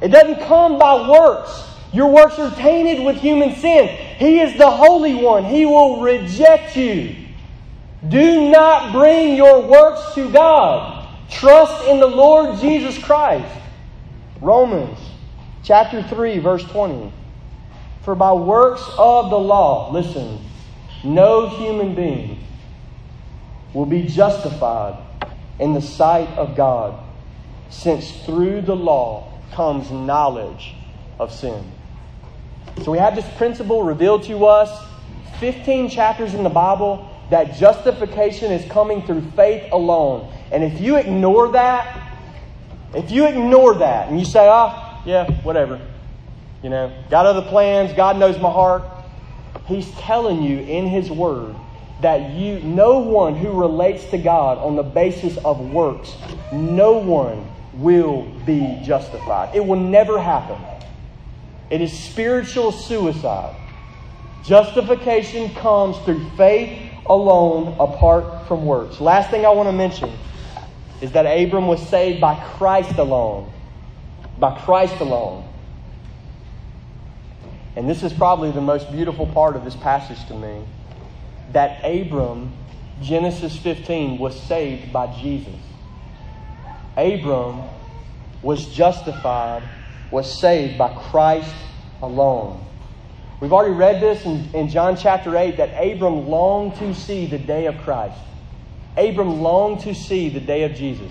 [0.00, 1.71] It doesn't come by works.
[1.92, 3.88] Your works are tainted with human sin.
[4.16, 5.44] He is the Holy One.
[5.44, 7.16] He will reject you.
[8.08, 11.06] Do not bring your works to God.
[11.30, 13.60] Trust in the Lord Jesus Christ.
[14.40, 14.98] Romans
[15.62, 17.12] chapter 3, verse 20.
[18.02, 20.40] For by works of the law, listen,
[21.04, 22.44] no human being
[23.72, 24.98] will be justified
[25.58, 26.98] in the sight of God,
[27.70, 30.74] since through the law comes knowledge
[31.18, 31.64] of sin.
[32.80, 34.88] So we have this principle revealed to us
[35.38, 40.32] 15 chapters in the Bible that justification is coming through faith alone.
[40.50, 42.12] And if you ignore that,
[42.94, 45.80] if you ignore that and you say, ah, oh, yeah, whatever,
[46.62, 48.82] you know, got other plans, God knows my heart,
[49.66, 51.54] He's telling you in His Word
[52.02, 56.16] that you, no one who relates to God on the basis of works,
[56.52, 59.54] no one will be justified.
[59.54, 60.58] It will never happen.
[61.70, 63.56] It is spiritual suicide.
[64.44, 69.00] Justification comes through faith alone, apart from works.
[69.00, 70.12] Last thing I want to mention
[71.00, 73.52] is that Abram was saved by Christ alone.
[74.38, 75.48] By Christ alone.
[77.76, 80.64] And this is probably the most beautiful part of this passage to me
[81.52, 82.52] that Abram,
[83.00, 85.54] Genesis 15, was saved by Jesus.
[86.96, 87.62] Abram
[88.42, 89.62] was justified
[90.12, 91.52] was saved by Christ
[92.02, 92.64] alone.
[93.40, 97.38] We've already read this in, in John chapter 8 that Abram longed to see the
[97.38, 98.16] day of Christ.
[98.96, 101.10] Abram longed to see the day of Jesus.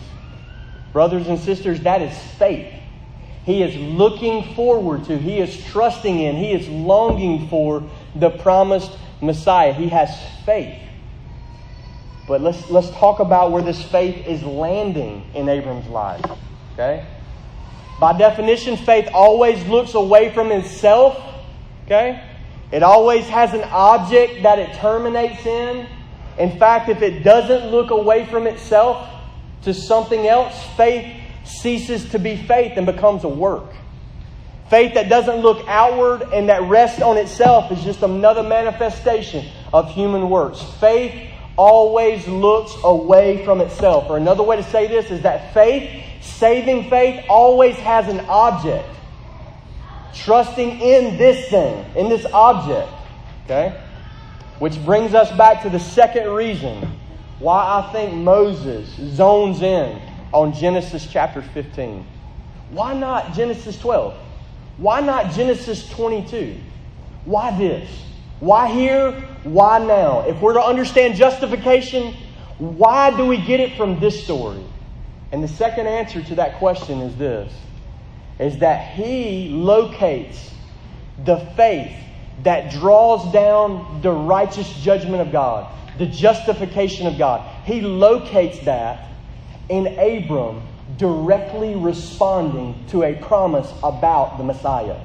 [0.93, 2.71] Brothers and sisters, that is faith.
[3.43, 7.83] He is looking forward to, he is trusting in, he is longing for
[8.15, 9.73] the promised Messiah.
[9.73, 10.79] He has faith.
[12.27, 16.23] But let's, let's talk about where this faith is landing in Abram's life.
[16.73, 17.05] Okay?
[18.01, 21.23] By definition, faith always looks away from itself.
[21.85, 22.27] Okay?
[22.71, 25.85] It always has an object that it terminates in.
[26.39, 29.07] In fact, if it doesn't look away from itself
[29.61, 33.71] to something else, faith ceases to be faith and becomes a work.
[34.71, 39.91] Faith that doesn't look outward and that rests on itself is just another manifestation of
[39.91, 40.63] human works.
[40.79, 44.09] Faith always looks away from itself.
[44.09, 46.03] Or another way to say this is that faith
[46.41, 48.89] Saving faith always has an object.
[50.15, 52.89] trusting in this thing, in this object.
[53.45, 53.79] Okay?
[54.57, 56.97] Which brings us back to the second reason
[57.37, 60.01] why I think Moses zones in
[60.33, 62.03] on Genesis chapter 15.
[62.71, 64.15] Why not Genesis 12?
[64.77, 66.57] Why not Genesis 22?
[67.25, 67.87] Why this?
[68.39, 69.11] Why here?
[69.43, 70.21] Why now?
[70.27, 72.15] If we're to understand justification,
[72.57, 74.63] why do we get it from this story?
[75.31, 77.51] And the second answer to that question is this
[78.39, 80.51] is that he locates
[81.23, 81.95] the faith
[82.43, 87.47] that draws down the righteous judgment of God, the justification of God.
[87.65, 89.09] He locates that
[89.69, 90.63] in Abram
[90.97, 94.99] directly responding to a promise about the Messiah.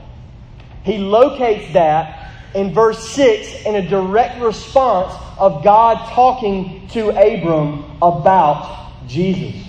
[0.82, 7.84] He locates that in verse 6 in a direct response of God talking to Abram
[8.00, 9.65] about Jesus.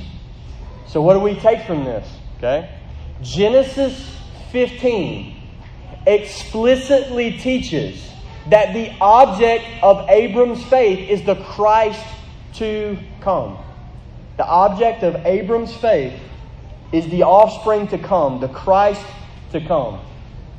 [0.87, 2.07] So, what do we take from this?
[2.37, 2.69] Okay?
[3.21, 4.17] Genesis
[4.51, 5.35] 15
[6.05, 8.09] explicitly teaches
[8.49, 12.03] that the object of Abram's faith is the Christ
[12.55, 13.57] to come.
[14.37, 16.17] The object of Abram's faith
[16.93, 19.05] is the offspring to come, the Christ
[19.51, 19.99] to come.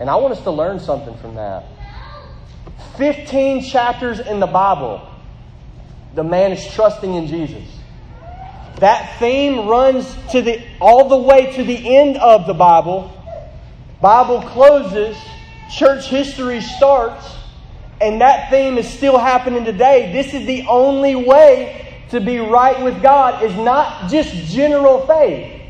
[0.01, 1.64] And I want us to learn something from that.
[2.99, 5.09] 15 chapters in the Bible,
[6.14, 7.78] the man is trusting in Jesus.
[8.81, 13.12] That theme runs to the all the way to the end of the Bible.
[14.01, 15.16] Bible closes,
[15.74, 17.35] church history starts,
[18.01, 20.12] and that theme is still happening today.
[20.12, 25.61] This is the only way to be right with God is not just general faith.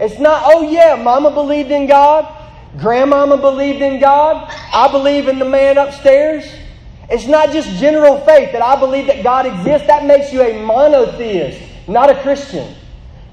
[0.00, 2.26] It's not, oh yeah, mama believed in God,
[2.78, 6.50] grandmama believed in God, I believe in the man upstairs.
[7.10, 9.86] It's not just general faith that I believe that God exists.
[9.86, 12.74] That makes you a monotheist not a Christian.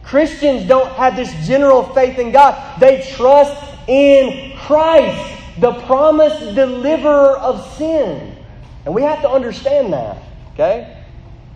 [0.04, 2.80] Christians don't have this general faith in God.
[2.80, 3.56] They trust
[3.88, 8.38] in Christ, the promised deliverer of sin.
[8.86, 10.18] And we have to understand that,
[10.54, 11.04] okay?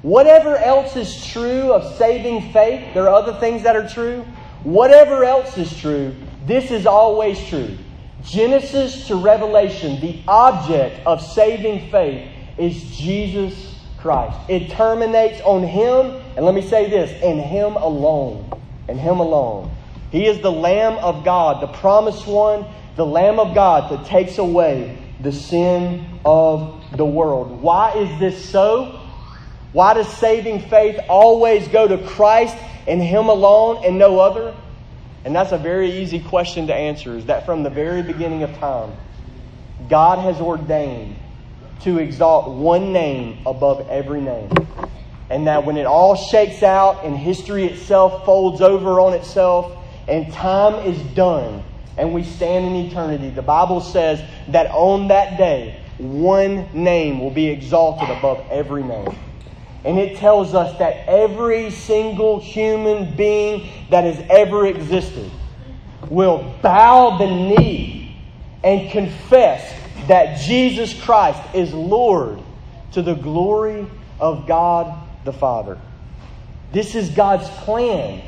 [0.01, 4.25] Whatever else is true of saving faith, there are other things that are true.
[4.63, 7.77] Whatever else is true, this is always true.
[8.23, 13.75] Genesis to Revelation, the object of saving faith is Jesus
[14.07, 14.37] Christ.
[14.47, 18.49] It terminates on Him, and let me say this in Him alone.
[18.87, 19.69] In Him alone.
[20.13, 24.37] He is the Lamb of God, the promised one, the Lamb of God that takes
[24.37, 27.61] away the sin of the world.
[27.61, 28.97] Why is this so?
[29.73, 32.55] Why does saving faith always go to Christ
[32.87, 34.55] and Him alone and no other?
[35.25, 38.57] And that's a very easy question to answer is that from the very beginning of
[38.57, 38.93] time,
[39.89, 41.17] God has ordained
[41.81, 44.49] to exalt one name above every name.
[45.29, 50.31] And that when it all shakes out and history itself folds over on itself and
[50.33, 51.63] time is done
[51.97, 57.31] and we stand in eternity, the Bible says that on that day, one name will
[57.31, 59.17] be exalted above every name.
[59.83, 65.31] And it tells us that every single human being that has ever existed
[66.09, 68.15] will bow the knee
[68.63, 69.73] and confess
[70.07, 72.39] that Jesus Christ is Lord
[72.93, 73.87] to the glory
[74.19, 75.79] of God the Father.
[76.71, 78.21] This is God's plan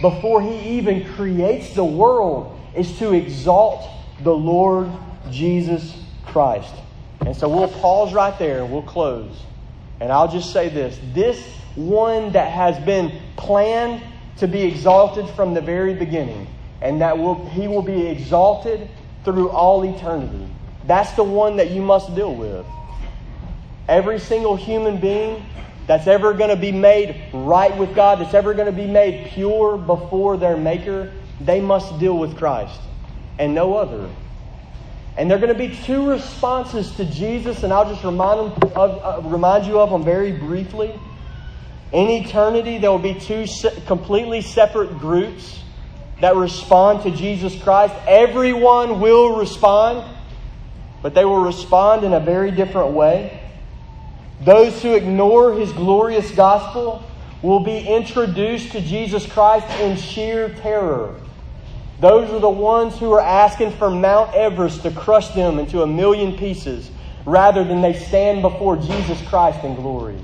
[0.00, 3.88] before He even creates the world, is to exalt
[4.22, 4.90] the Lord
[5.30, 6.74] Jesus Christ.
[7.20, 9.42] And so we'll pause right there and we'll close.
[10.00, 11.42] And I'll just say this this
[11.76, 14.02] one that has been planned
[14.38, 16.46] to be exalted from the very beginning,
[16.80, 18.88] and that will, he will be exalted
[19.24, 20.48] through all eternity.
[20.86, 22.66] That's the one that you must deal with.
[23.88, 25.44] Every single human being
[25.86, 29.26] that's ever going to be made right with God, that's ever going to be made
[29.28, 32.80] pure before their Maker, they must deal with Christ
[33.38, 34.08] and no other.
[35.16, 38.72] And there are going to be two responses to Jesus, and I'll just remind, them
[38.74, 40.98] of, uh, remind you of them very briefly.
[41.92, 45.62] In eternity, there will be two se- completely separate groups
[46.20, 47.94] that respond to Jesus Christ.
[48.08, 50.04] Everyone will respond
[51.04, 53.38] but they will respond in a very different way.
[54.40, 57.04] Those who ignore his glorious gospel
[57.42, 61.20] will be introduced to Jesus Christ in sheer terror.
[62.00, 65.86] Those are the ones who are asking for Mount Everest to crush them into a
[65.86, 66.90] million pieces
[67.26, 70.16] rather than they stand before Jesus Christ in glory.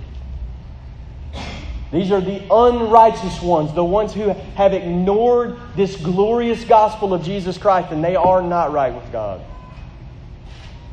[1.92, 7.58] These are the unrighteous ones, the ones who have ignored this glorious gospel of Jesus
[7.58, 9.42] Christ, and they are not right with God.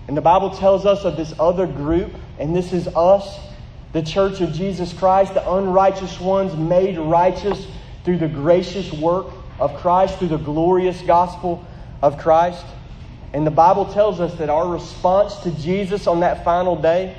[0.07, 3.39] And the Bible tells us of this other group, and this is us,
[3.93, 7.67] the church of Jesus Christ, the unrighteous ones made righteous
[8.03, 9.27] through the gracious work
[9.59, 11.65] of Christ, through the glorious gospel
[12.01, 12.65] of Christ.
[13.33, 17.15] And the Bible tells us that our response to Jesus on that final day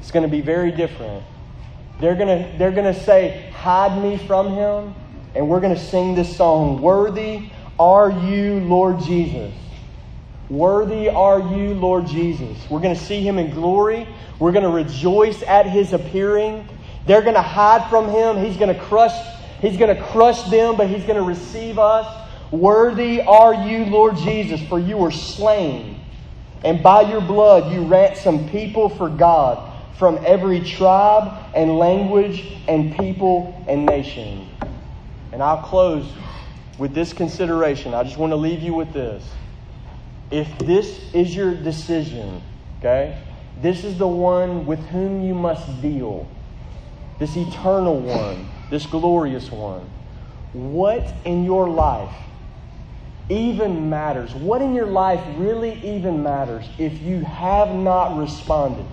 [0.00, 1.24] is going to be very different.
[2.00, 4.94] They're going to, they're going to say, Hide me from him.
[5.34, 9.52] And we're going to sing this song Worthy are you, Lord Jesus.
[10.50, 12.56] Worthy are you, Lord Jesus.
[12.70, 14.08] We're going to see him in glory.
[14.38, 16.66] We're going to rejoice at his appearing.
[17.06, 18.38] They're going to hide from him.
[18.38, 19.12] He's going to crush
[19.60, 22.06] he's going to crush them, but he's going to receive us.
[22.50, 26.00] Worthy are you, Lord Jesus, for you were slain.
[26.64, 32.96] And by your blood you ransomed people for God from every tribe and language and
[32.96, 34.48] people and nation.
[35.32, 36.10] And I'll close
[36.78, 37.94] with this consideration.
[37.94, 39.28] I just want to leave you with this.
[40.30, 42.42] If this is your decision,
[42.78, 43.18] okay,
[43.60, 46.28] this is the one with whom you must deal,
[47.18, 49.88] this eternal one, this glorious one.
[50.52, 52.14] What in your life
[53.28, 54.34] even matters?
[54.34, 58.86] What in your life really even matters if you have not responded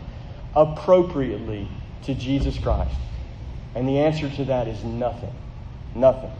[0.56, 1.68] appropriately
[2.04, 2.96] to Jesus Christ?
[3.76, 5.34] And the answer to that is nothing.
[5.94, 6.32] Nothing.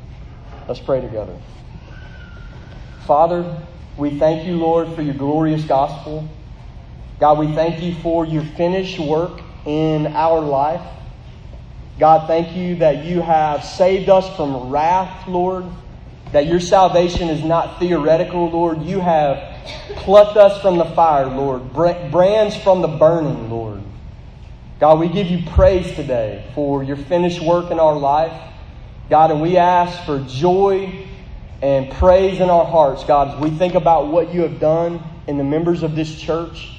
[0.68, 1.38] Let's pray together.
[3.06, 3.62] Father,
[3.98, 6.28] we thank you, Lord, for your glorious gospel.
[7.20, 10.86] God, we thank you for your finished work in our life.
[11.98, 15.66] God, thank you that you have saved us from wrath, Lord
[16.36, 18.82] that your salvation is not theoretical, Lord.
[18.84, 19.66] You have
[19.96, 23.82] plucked us from the fire, Lord, brands from the burning, Lord.
[24.78, 28.34] God, we give you praise today for your finished work in our life.
[29.10, 31.08] God, and we ask for joy
[31.62, 35.38] and praise in our hearts, God, as we think about what you have done in
[35.38, 36.72] the members of this church,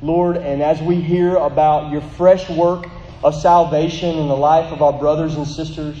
[0.00, 2.86] Lord, and as we hear about your fresh work
[3.22, 5.96] of salvation in the life of our brothers and sisters.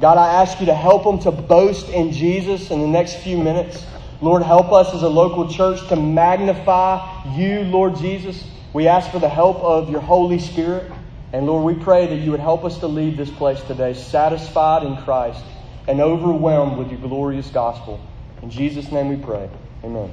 [0.00, 3.36] God, I ask you to help them to boast in Jesus in the next few
[3.36, 3.84] minutes.
[4.20, 8.42] Lord, help us as a local church to magnify you, Lord Jesus.
[8.72, 10.90] We ask for the help of your Holy Spirit.
[11.32, 14.84] And Lord, we pray that you would help us to leave this place today satisfied
[14.84, 15.44] in Christ
[15.86, 18.00] and overwhelmed with your glorious gospel.
[18.42, 19.48] In Jesus' name we pray.
[19.82, 20.12] Amen.